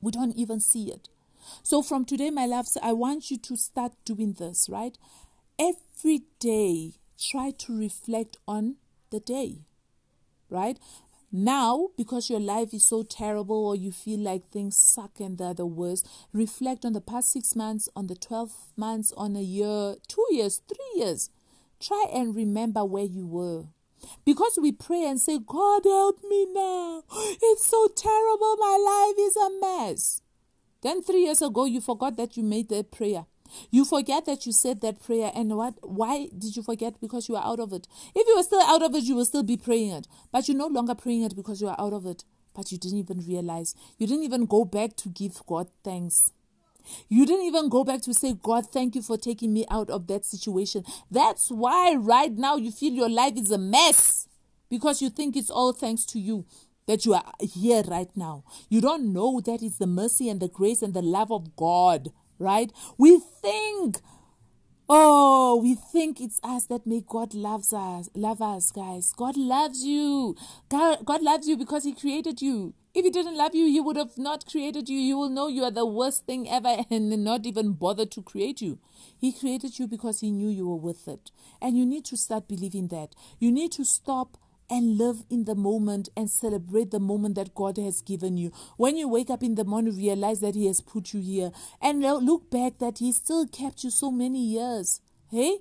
We 0.00 0.12
don't 0.12 0.36
even 0.36 0.60
see 0.60 0.90
it. 0.90 1.08
So 1.62 1.82
from 1.82 2.04
today, 2.04 2.30
my 2.30 2.46
loves, 2.46 2.76
I 2.82 2.92
want 2.92 3.30
you 3.30 3.38
to 3.38 3.56
start 3.56 3.92
doing 4.04 4.34
this, 4.34 4.68
right? 4.68 4.96
Every 5.58 6.22
day, 6.38 6.94
try 7.18 7.50
to 7.50 7.78
reflect 7.78 8.38
on 8.48 8.76
the 9.10 9.20
day, 9.20 9.64
right? 10.48 10.78
Now, 11.32 11.90
because 11.96 12.28
your 12.28 12.40
life 12.40 12.74
is 12.74 12.84
so 12.84 13.04
terrible 13.04 13.64
or 13.64 13.76
you 13.76 13.92
feel 13.92 14.18
like 14.18 14.48
things 14.50 14.76
suck 14.76 15.20
and 15.20 15.38
they're 15.38 15.54
the 15.54 15.64
worst, 15.64 16.08
reflect 16.32 16.84
on 16.84 16.92
the 16.92 17.00
past 17.00 17.30
six 17.30 17.54
months, 17.54 17.88
on 17.94 18.08
the 18.08 18.16
12 18.16 18.50
months, 18.76 19.12
on 19.16 19.36
a 19.36 19.40
year, 19.40 19.94
two 20.08 20.26
years, 20.30 20.60
three 20.66 21.00
years. 21.00 21.30
Try 21.78 22.06
and 22.12 22.34
remember 22.34 22.84
where 22.84 23.04
you 23.04 23.26
were. 23.26 23.66
Because 24.24 24.58
we 24.60 24.72
pray 24.72 25.04
and 25.04 25.20
say, 25.20 25.38
God, 25.38 25.82
help 25.84 26.18
me 26.28 26.46
now. 26.52 27.04
It's 27.42 27.66
so 27.66 27.86
terrible. 27.94 28.56
My 28.56 29.12
life 29.14 29.24
is 29.24 29.36
a 29.36 29.50
mess. 29.60 30.22
Then 30.82 31.02
three 31.02 31.24
years 31.24 31.42
ago, 31.42 31.64
you 31.64 31.80
forgot 31.80 32.16
that 32.16 32.36
you 32.36 32.42
made 32.42 32.70
that 32.70 32.90
prayer. 32.90 33.26
You 33.70 33.84
forget 33.84 34.26
that 34.26 34.46
you 34.46 34.52
said 34.52 34.80
that 34.80 35.02
prayer, 35.02 35.32
and 35.34 35.56
what? 35.56 35.74
Why 35.82 36.28
did 36.36 36.56
you 36.56 36.62
forget? 36.62 37.00
Because 37.00 37.28
you 37.28 37.36
are 37.36 37.44
out 37.44 37.60
of 37.60 37.72
it. 37.72 37.86
If 38.14 38.26
you 38.26 38.36
were 38.36 38.42
still 38.42 38.62
out 38.62 38.82
of 38.82 38.94
it, 38.94 39.04
you 39.04 39.14
will 39.14 39.24
still 39.24 39.42
be 39.42 39.56
praying 39.56 39.90
it, 39.90 40.08
but 40.32 40.48
you're 40.48 40.56
no 40.56 40.66
longer 40.66 40.94
praying 40.94 41.22
it 41.22 41.36
because 41.36 41.60
you 41.60 41.68
are 41.68 41.76
out 41.78 41.92
of 41.92 42.06
it. 42.06 42.24
But 42.54 42.72
you 42.72 42.78
didn't 42.78 42.98
even 42.98 43.20
realize. 43.20 43.74
You 43.98 44.06
didn't 44.06 44.24
even 44.24 44.46
go 44.46 44.64
back 44.64 44.96
to 44.96 45.08
give 45.08 45.40
God 45.46 45.68
thanks. 45.84 46.32
You 47.08 47.26
didn't 47.26 47.46
even 47.46 47.68
go 47.68 47.84
back 47.84 48.00
to 48.02 48.14
say, 48.14 48.32
God, 48.32 48.66
thank 48.70 48.94
you 48.94 49.02
for 49.02 49.16
taking 49.16 49.52
me 49.52 49.66
out 49.70 49.90
of 49.90 50.06
that 50.08 50.24
situation. 50.24 50.84
That's 51.10 51.50
why 51.50 51.94
right 51.94 52.32
now 52.32 52.56
you 52.56 52.70
feel 52.70 52.92
your 52.92 53.08
life 53.08 53.36
is 53.36 53.50
a 53.50 53.58
mess 53.58 54.28
because 54.68 55.02
you 55.02 55.10
think 55.10 55.36
it's 55.36 55.50
all 55.50 55.72
thanks 55.72 56.04
to 56.06 56.18
you 56.18 56.46
that 56.86 57.04
you 57.04 57.14
are 57.14 57.24
here 57.40 57.82
right 57.86 58.10
now. 58.16 58.44
You 58.68 58.80
don't 58.80 59.12
know 59.12 59.40
that 59.40 59.62
it's 59.62 59.78
the 59.78 59.86
mercy 59.86 60.28
and 60.28 60.40
the 60.40 60.48
grace 60.48 60.82
and 60.82 60.94
the 60.94 61.02
love 61.02 61.30
of 61.30 61.54
God 61.54 62.10
right? 62.40 62.72
We 62.98 63.20
think, 63.40 63.98
oh, 64.88 65.60
we 65.62 65.76
think 65.76 66.20
it's 66.20 66.40
us 66.42 66.66
that 66.66 66.86
make 66.86 67.06
God 67.06 67.34
loves 67.34 67.72
us, 67.72 68.08
love 68.14 68.42
us, 68.42 68.72
guys. 68.72 69.12
God 69.16 69.36
loves 69.36 69.84
you. 69.84 70.34
God, 70.68 71.04
God 71.04 71.22
loves 71.22 71.46
you 71.46 71.56
because 71.56 71.84
He 71.84 71.94
created 71.94 72.42
you. 72.42 72.74
If 72.92 73.04
He 73.04 73.10
didn't 73.10 73.36
love 73.36 73.54
you, 73.54 73.66
He 73.66 73.80
would 73.80 73.96
have 73.96 74.18
not 74.18 74.46
created 74.50 74.88
you. 74.88 74.98
You 74.98 75.16
will 75.18 75.28
know 75.28 75.46
you 75.46 75.62
are 75.62 75.70
the 75.70 75.86
worst 75.86 76.26
thing 76.26 76.50
ever 76.50 76.78
and 76.90 77.10
not 77.22 77.46
even 77.46 77.74
bother 77.74 78.06
to 78.06 78.22
create 78.22 78.60
you. 78.60 78.78
He 79.16 79.32
created 79.32 79.78
you 79.78 79.86
because 79.86 80.20
He 80.20 80.32
knew 80.32 80.48
you 80.48 80.66
were 80.68 80.76
worth 80.76 81.06
it. 81.06 81.30
And 81.60 81.76
you 81.76 81.86
need 81.86 82.04
to 82.06 82.16
start 82.16 82.48
believing 82.48 82.88
that. 82.88 83.14
You 83.38 83.52
need 83.52 83.70
to 83.72 83.84
stop 83.84 84.38
and 84.70 84.96
live 84.96 85.24
in 85.28 85.44
the 85.44 85.54
moment 85.54 86.08
and 86.16 86.30
celebrate 86.30 86.90
the 86.90 87.00
moment 87.00 87.34
that 87.34 87.54
God 87.54 87.76
has 87.76 88.00
given 88.00 88.36
you. 88.36 88.52
When 88.76 88.96
you 88.96 89.08
wake 89.08 89.28
up 89.28 89.42
in 89.42 89.56
the 89.56 89.64
morning, 89.64 89.96
realize 89.96 90.40
that 90.40 90.54
He 90.54 90.66
has 90.66 90.80
put 90.80 91.12
you 91.12 91.20
here 91.20 91.50
and 91.82 92.00
look 92.00 92.50
back 92.50 92.78
that 92.78 92.98
He 92.98 93.12
still 93.12 93.46
kept 93.46 93.84
you 93.84 93.90
so 93.90 94.10
many 94.10 94.42
years. 94.44 95.00
Hey, 95.30 95.58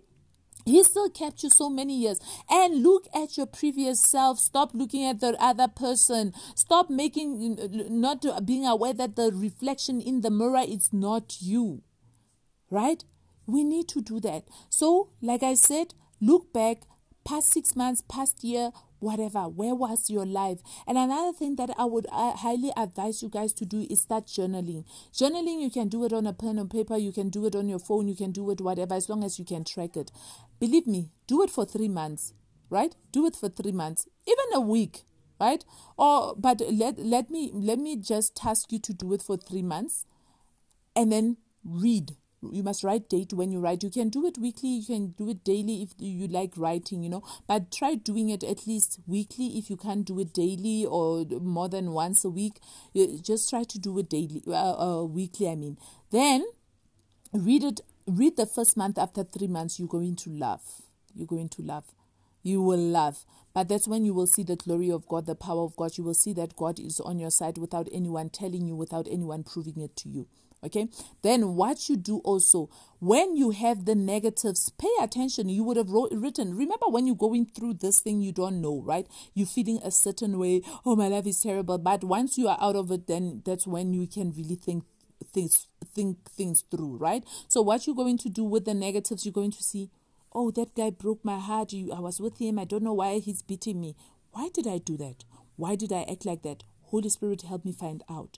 he 0.65 0.84
still 0.84 1.10
kept 1.10 1.41
you 1.43 1.50
so 1.50 1.69
many 1.69 1.98
years. 1.98 2.19
And 2.50 2.84
look 2.84 3.08
at 3.13 3.38
your 3.38 3.45
previous 3.45 4.02
self. 4.02 4.39
Stop 4.39 4.72
looking 4.74 5.06
at 5.06 5.19
the 5.19 5.36
other 5.41 5.67
person. 5.67 6.34
Stop 6.56 6.89
making, 6.89 7.58
not 7.89 8.26
being 8.45 8.65
aware 8.65 8.93
that 8.93 9.15
the 9.15 9.32
reflection 9.34 10.02
in 10.02 10.22
the 10.22 10.30
mirror 10.30 10.63
is 10.67 10.91
not 10.93 11.38
you. 11.39 11.82
Right? 12.69 13.04
We 13.48 13.63
need 13.63 13.88
to 13.89 14.02
do 14.02 14.19
that. 14.19 14.43
So, 14.69 15.10
like 15.22 15.41
I 15.41 15.56
said, 15.56 15.95
look 16.22 16.54
back, 16.54 16.84
past 17.26 17.52
six 17.52 17.76
months, 17.76 18.04
past 18.08 18.43
year, 18.43 18.72
whatever 18.99 19.41
where 19.47 19.75
was 19.75 20.09
your 20.09 20.25
life? 20.25 20.59
And 20.88 20.97
another 20.97 21.33
thing 21.33 21.55
that 21.57 21.69
i 21.77 21.85
would 21.85 22.07
uh, 22.12 22.35
highly 22.35 22.71
advise 22.77 23.21
you 23.21 23.29
guys 23.29 23.53
to 23.53 23.65
do 23.65 23.85
is 23.89 24.01
start 24.01 24.27
journaling. 24.27 24.85
Journaling 25.13 25.62
you 25.62 25.69
can 25.69 25.88
do 25.88 26.03
it 26.05 26.13
on 26.13 26.27
a 26.27 26.33
pen 26.33 26.59
and 26.59 26.69
paper 26.69 26.97
you 26.97 27.12
can 27.12 27.29
do 27.29 27.45
it 27.45 27.55
on 27.55 27.67
your 27.67 27.79
phone 27.79 28.07
you 28.07 28.15
can 28.15 28.31
do 28.31 28.49
it 28.51 28.62
whatever 28.62 28.93
as 28.95 29.09
long 29.09 29.23
as 29.23 29.39
you 29.39 29.45
can 29.45 29.63
track 29.63 29.95
it. 29.97 30.12
Believe 30.59 30.88
me 30.88 31.12
do 31.27 31.41
it 31.43 31.49
for 31.49 31.65
three 31.65 31.89
months 31.89 32.33
right? 32.69 32.95
Do 33.12 33.25
it 33.25 33.35
for 33.35 33.49
three 33.49 33.71
months 33.71 34.07
even 34.27 34.45
a 34.53 34.62
week 34.62 35.03
right? 35.39 35.63
Or 35.97 36.35
but 36.38 36.62
let 36.71 36.99
let 36.99 37.29
me 37.29 37.51
let 37.53 37.79
me 37.79 37.95
just 37.95 38.35
task 38.35 38.71
you 38.71 38.79
to 38.79 38.93
do 38.93 39.13
it 39.13 39.21
for 39.21 39.38
three 39.38 39.62
months 39.62 40.05
and 40.95 41.12
then 41.12 41.38
read 41.63 42.15
you 42.41 42.63
must 42.63 42.84
write 42.84 43.10
date 43.10 43.34
when 43.34 43.52
you 43.52 43.60
write. 43.60 43.84
You 43.84 43.89
can 43.89 44.10
do 44.10 44.25
it 44.25 44.38
weekly 44.38 44.69
you 44.69 44.86
can 44.86 45.10
do 45.17 45.30
it 45.30 45.43
daily 45.43 45.82
if 45.82 45.89
you 45.97 46.28
like 46.28 46.54
writing 46.56 47.04
you 47.04 47.10
know 47.10 47.23
but 47.47 47.71
try 47.71 47.95
doing 47.95 48.30
it 48.30 48.43
at 48.43 48.65
least 48.65 48.99
weekly 49.08 49.58
if 49.58 49.69
you 49.69 49.78
can't 49.78 50.06
do 50.06 50.19
it 50.19 50.34
daily 50.34 50.86
or 50.86 51.25
more 51.41 51.69
than 51.69 51.91
once 51.91 52.23
a 52.23 52.30
week. 52.30 52.60
Just 53.21 53.49
try 53.49 53.63
to 53.63 53.80
do 53.80 53.97
it 53.99 54.10
daily 54.10 54.43
uh, 54.47 54.99
uh, 55.02 55.04
weekly 55.04 55.49
i 55.49 55.56
mean. 55.56 55.78
Then 56.12 56.45
read 57.34 57.63
it 57.63 57.82
read 58.08 58.38
the 58.38 58.45
first 58.45 58.75
month 58.75 58.97
after 58.97 59.23
three 59.23 59.47
months 59.47 59.78
you're 59.78 59.88
going 59.88 60.15
to 60.15 60.32
love 60.32 60.62
you're 61.13 61.28
going 61.28 61.47
to 61.47 61.62
love 61.62 61.86
you 62.41 62.60
will 62.62 62.80
love 62.80 63.23
but 63.54 63.67
that's 63.67 63.88
when 63.88 64.06
you 64.06 64.13
will 64.13 64.28
see 64.28 64.43
the 64.43 64.56
glory 64.56 64.91
of 64.91 65.08
God, 65.08 65.25
the 65.25 65.36
power 65.36 65.63
of 65.63 65.75
God. 65.75 65.97
You 65.97 66.04
will 66.04 66.13
see 66.13 66.34
that 66.34 66.56
God 66.56 66.80
is 66.80 66.99
on 66.99 67.19
your 67.19 67.32
side 67.32 67.58
without 67.58 67.89
anyone 67.91 68.30
telling 68.30 68.67
you, 68.67 68.75
without 68.75 69.08
anyone 69.10 69.43
proving 69.43 69.82
it 69.82 69.95
to 69.97 70.10
you 70.10 70.28
okay? 70.63 70.88
Then 71.22 71.56
what 71.56 71.89
you 71.89 71.95
do 71.95 72.19
also 72.19 72.69
when 73.00 73.36
you 73.36 73.52
have 73.52 73.86
the 73.86 73.95
negatives 73.95 74.69
pay 74.69 74.91
attention. 75.02 75.50
You 75.50 75.63
would 75.63 75.78
have 75.78 75.89
wrote, 75.89 76.12
written. 76.12 76.56
Remember 76.56 76.88
when 76.88 77.08
you're 77.08 77.15
going 77.15 77.45
through 77.45 77.76
this 77.76 78.00
thing 78.00 78.22
you 78.22 78.32
don't 78.32 78.62
know 78.62 78.82
right? 78.86 79.08
You're 79.34 79.48
feeling 79.48 79.80
a 79.84 79.91
certain 79.91 80.38
way 80.38 80.62
oh 80.86 80.95
my 80.95 81.08
life 81.08 81.28
is 81.28 81.39
terrible. 81.41 81.78
But 81.78 82.04
once 82.04 82.38
you 82.38 82.48
are 82.48 82.58
out 82.60 82.76
of 82.76 82.91
it 82.91 83.08
then 83.08 83.41
that's 83.45 83.65
when 83.65 83.93
you 83.93 84.08
can 84.08 84.32
really 84.32 84.56
think 84.56 84.84
things 85.34 85.67
think 85.93 86.30
things 86.30 86.63
through 86.69 86.98
right? 86.98 87.24
So 87.48 87.62
what 87.62 87.88
you're 87.88 87.95
going 87.95 88.17
to 88.19 88.30
do 88.30 88.43
with 88.43 88.65
the 88.65 88.74
negatives 88.74 89.26
you're 89.26 89.34
going 89.34 89.52
to 89.52 89.63
see 89.63 89.89
oh 90.34 90.52
that 90.52 90.76
guy 90.76 90.89
broke 90.89 91.24
my 91.24 91.39
heart. 91.39 91.74
I 91.74 92.00
was 92.00 92.19
with 92.19 92.39
him. 92.39 92.60
I 92.60 92.65
don't 92.65 92.84
know 92.84 92.93
why 92.93 93.19
he's 93.19 93.41
beating 93.41 93.80
me. 93.80 93.95
Why 94.32 94.50
did 94.54 94.67
i 94.67 94.78
do 94.78 94.98
that? 94.98 95.24
Why 95.56 95.76
did 95.76 95.91
i 95.91 96.04
act 96.04 96.26
like 96.26 96.43
that? 96.43 96.63
Holy 96.84 97.10
spirit 97.10 97.43
help 97.43 97.65
me 97.65 97.72
find 97.72 98.04
out. 98.10 98.38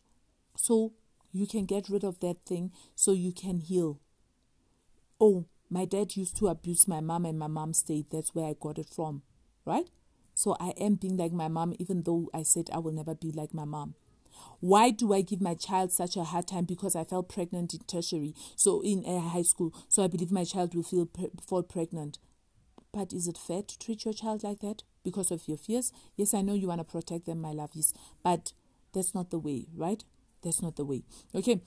So 0.56 0.94
you 1.32 1.48
can 1.48 1.66
get 1.66 1.90
rid 1.90 2.04
of 2.04 2.20
that 2.20 2.46
thing 2.46 2.72
so 2.96 3.12
you 3.12 3.32
can 3.32 3.60
heal. 3.60 4.00
Oh, 5.20 5.46
my 5.70 5.86
dad 5.86 6.16
used 6.18 6.36
to 6.38 6.48
abuse 6.48 6.88
my 6.88 7.00
mom 7.00 7.26
and 7.26 7.38
my 7.40 7.48
mom 7.48 7.74
stayed. 7.74 8.10
That's 8.12 8.36
where 8.36 8.46
I 8.46 8.56
got 8.60 8.78
it 8.78 8.90
from, 8.90 9.22
right? 9.66 9.90
So 10.34 10.56
I 10.60 10.70
am 10.72 10.96
being 10.96 11.18
like 11.18 11.32
my 11.32 11.48
mom, 11.48 11.74
even 11.80 12.04
though 12.04 12.30
I 12.34 12.44
said 12.44 12.70
I 12.74 12.80
will 12.80 12.92
never 12.92 13.14
be 13.16 13.32
like 13.32 13.54
my 13.54 13.66
mom. 13.66 13.96
Why 14.60 14.90
do 14.90 15.14
I 15.14 15.22
give 15.22 15.42
my 15.42 15.54
child 15.54 15.92
such 15.92 16.16
a 16.18 16.24
hard 16.24 16.48
time? 16.48 16.66
Because 16.66 16.96
I 16.96 17.04
fell 17.04 17.24
pregnant 17.24 17.74
in 17.74 17.82
tertiary, 17.82 18.34
so 18.56 18.82
in 18.82 19.06
uh, 19.06 19.20
high 19.20 19.42
school. 19.44 19.74
So 19.90 20.04
I 20.04 20.08
believe 20.08 20.32
my 20.32 20.44
child 20.44 20.74
will 20.74 20.84
feel 20.84 21.06
pre- 21.06 21.32
fall 21.46 21.64
pregnant. 21.64 22.18
But 22.92 23.14
is 23.14 23.28
it 23.28 23.38
fair 23.38 23.62
to 23.64 23.80
treat 23.80 24.06
your 24.06 24.14
child 24.14 24.44
like 24.44 24.60
that 24.60 24.84
because 25.04 25.32
of 25.32 25.48
your 25.48 25.58
fears? 25.58 25.92
Yes, 26.16 26.34
I 26.34 26.42
know 26.42 26.54
you 26.54 26.68
want 26.68 26.80
to 26.80 26.84
protect 26.84 27.26
them, 27.26 27.42
my 27.42 27.52
love. 27.52 27.72
lovies, 27.72 27.94
but 28.24 28.54
that's 28.94 29.16
not 29.16 29.30
the 29.30 29.40
way, 29.40 29.68
right? 29.76 30.04
That's 30.44 30.62
not 30.62 30.76
the 30.76 30.86
way. 30.86 31.04
Okay. 31.36 31.62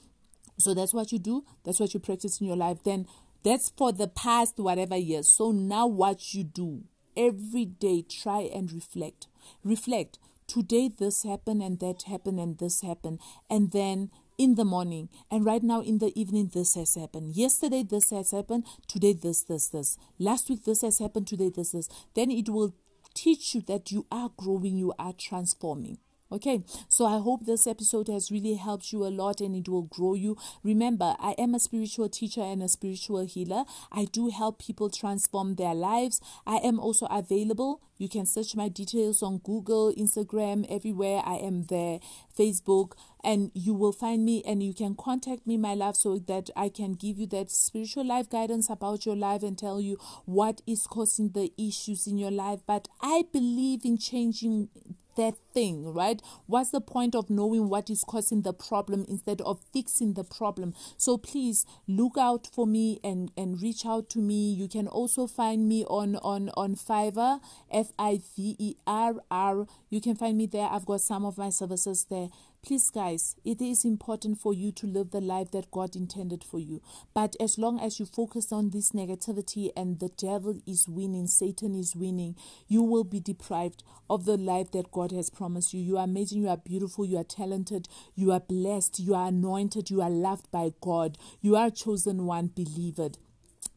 So 0.59 0.75
that's 0.75 0.95
what 0.95 1.13
you 1.13 1.19
do. 1.19 1.45
That's 1.65 1.81
what 1.81 1.95
you 1.95 2.01
practice 2.01 2.41
in 2.41 2.47
your 2.47 2.57
life. 2.57 2.83
Then 2.85 3.07
that's 3.43 3.71
for 3.77 3.93
the 3.93 4.09
past 4.09 4.59
whatever 4.59 4.97
years. 4.97 5.29
So 5.29 5.51
now 5.51 5.87
what 5.87 6.33
you 6.35 6.45
do 6.45 6.85
every 7.17 7.65
day, 7.65 8.03
try 8.03 8.43
and 8.43 8.73
reflect. 8.73 9.27
Reflect. 9.63 10.19
Today 10.47 10.91
this 10.97 11.23
happened 11.23 11.63
and 11.63 11.81
that 11.81 12.03
happened 12.03 12.39
and 12.39 12.59
this 12.59 12.83
happened. 12.83 13.21
And 13.51 13.73
then 13.73 14.11
in 14.37 14.57
the 14.57 14.65
morning 14.65 15.09
and 15.31 15.45
right 15.45 15.63
now 15.63 15.81
in 15.81 15.99
the 15.99 16.19
evening 16.19 16.51
this 16.53 16.75
has 16.75 16.97
happened 16.97 17.37
yesterday 17.37 17.85
this 17.85 18.11
has 18.11 18.33
happened 18.33 18.65
today 18.89 19.13
this 19.13 19.45
this 19.45 19.69
this 19.69 19.97
last 20.19 20.51
week 20.51 20.65
this 20.65 20.83
has 20.83 20.99
happened 20.99 21.27
today 21.27 21.49
this 21.55 21.71
this 21.71 21.89
then 22.15 22.33
it 22.33 22.49
will 22.49 22.75
teach 23.15 23.55
you 23.55 23.63
that 23.63 23.93
you 23.93 24.05
are 24.11 24.31
growing 24.37 24.77
you 24.77 24.93
are 24.99 25.13
transforming 25.13 25.99
Okay, 26.33 26.65
so 26.89 27.05
I 27.05 27.19
hope 27.19 27.45
this 27.45 27.67
episode 27.67 28.09
has 28.09 28.31
really 28.33 28.55
helped 28.55 28.93
you 28.93 29.05
a 29.05 29.13
lot 29.13 29.43
and 29.43 29.55
it 29.55 29.69
will 29.69 29.83
grow 29.83 30.15
you. 30.15 30.39
Remember, 30.63 31.15
I 31.21 31.33
am 31.33 31.55
a 31.55 31.61
spiritual 31.61 32.09
teacher 32.09 32.41
and 32.41 32.63
a 32.63 32.69
spiritual 32.69 33.27
healer. 33.27 33.65
I 33.93 34.07
do 34.07 34.31
help 34.31 34.59
people 34.59 34.89
transform 34.89 35.57
their 35.57 35.75
lives. 35.75 36.23
I 36.47 36.57
am 36.57 36.81
also 36.81 37.07
available. 37.07 37.83
You 37.99 38.09
can 38.09 38.25
search 38.25 38.57
my 38.57 38.69
details 38.69 39.23
on 39.23 39.39
Google, 39.39 39.95
Instagram, 39.95 40.67
everywhere. 40.69 41.23
I 41.25 41.35
am 41.35 41.65
there, 41.65 42.01
Facebook, 42.37 42.93
and 43.23 43.53
you 43.55 43.75
will 43.75 43.93
find 43.93 44.25
me 44.25 44.43
and 44.47 44.63
you 44.63 44.73
can 44.73 44.97
contact 44.97 45.47
me, 45.47 45.59
my 45.59 45.75
love, 45.75 45.95
so 45.95 46.19
that 46.19 46.49
I 46.57 46.71
can 46.71 46.95
give 46.95 47.19
you 47.19 47.27
that 47.29 47.51
spiritual 47.51 48.07
life 48.07 48.31
guidance 48.31 48.71
about 48.71 49.05
your 49.05 49.15
life 49.15 49.43
and 49.43 49.59
tell 49.59 49.81
you 49.81 49.99
what 50.25 50.63
is 50.67 50.87
causing 50.87 51.29
the 51.29 51.53
issues 51.59 52.07
in 52.07 52.17
your 52.17 52.33
life. 52.33 52.61
But 52.67 52.89
I 53.03 53.25
believe 53.31 53.85
in 53.85 53.99
changing 53.99 54.71
that 55.17 55.35
thing, 55.53 55.93
right? 55.93 56.21
What's 56.47 56.71
the 56.71 56.81
point 56.81 57.15
of 57.15 57.31
knowing 57.31 57.69
what 57.69 57.91
is 57.91 58.05
causing 58.05 58.43
the 58.43 58.53
problem 58.53 59.05
instead 59.09 59.41
of 59.43 59.61
fixing 59.73 60.15
the 60.15 60.25
problem? 60.25 60.75
So 60.97 61.17
please 61.19 61.67
look 61.87 62.17
out 62.19 62.47
for 62.47 62.67
me 62.67 63.01
and 63.03 63.31
and 63.37 63.61
reach 63.61 63.87
out 63.87 64.09
to 64.11 64.19
me. 64.19 64.53
You 64.53 64.69
can 64.69 64.89
also 64.89 65.27
find 65.27 65.69
me 65.69 65.85
on 65.85 66.17
on 66.17 66.51
on 66.55 66.75
Fiverr, 66.77 67.41
F 67.71 67.93
I 67.99 68.21
V 68.37 68.57
E 68.59 68.75
R 68.87 69.15
R. 69.31 69.67
You 69.91 70.01
can 70.01 70.17
find 70.17 70.37
me 70.37 70.47
there. 70.47 70.69
I've 70.71 70.87
got 70.87 71.01
some 71.01 71.25
of 71.25 71.39
my 71.39 71.51
services 71.51 72.07
there. 72.11 72.29
Please, 72.65 72.89
guys, 72.91 73.37
it 73.45 73.61
is 73.61 73.85
important 73.85 74.41
for 74.41 74.55
you 74.55 74.73
to 74.73 74.87
live 74.87 75.11
the 75.11 75.21
life 75.21 75.51
that 75.51 75.71
God 75.71 75.95
intended 75.95 76.43
for 76.43 76.59
you. 76.59 76.81
But 77.13 77.37
as 77.39 77.59
long 77.59 77.79
as 77.79 78.01
you 78.01 78.07
focus 78.07 78.53
on 78.53 78.71
this 78.71 78.93
negativity 78.93 79.71
and 79.77 80.01
the 80.01 80.09
devil 80.09 80.59
is 80.67 80.89
winning, 80.89 81.27
Satan 81.27 81.75
is 81.75 81.95
winning, 81.95 82.37
you 82.67 82.83
will 82.83 83.05
be 83.05 83.21
deprived 83.21 83.83
of 84.09 84.25
the 84.25 84.39
life 84.39 84.71
that 84.71 84.91
God 84.91 85.13
has 85.13 85.29
promised 85.29 85.75
you. 85.75 85.81
You 85.83 85.99
are 85.99 86.05
amazing, 86.05 86.41
you 86.41 86.49
are 86.49 86.57
beautiful, 86.57 87.05
you 87.05 87.19
are 87.19 87.25
talented, 87.25 87.87
you 88.15 88.33
are 88.33 88.41
blessed, 88.41 88.99
you 88.99 89.15
are 89.15 89.29
anointed, 89.29 89.91
you 89.91 90.01
are 90.01 90.09
loved 90.09 90.51
by 90.51 90.73
God, 90.81 91.19
you 91.43 91.57
are 91.57 91.69
chosen 91.69 92.25
one, 92.25 92.47
believed. 92.47 93.19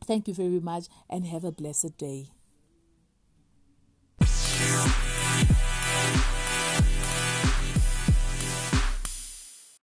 Thank 0.06 0.30
you 0.30 0.34
very 0.34 0.62
much 0.62 0.86
and 1.10 1.26
have 1.26 1.43
a 1.43 1.52
blessed 1.52 1.97
day. 1.97 2.30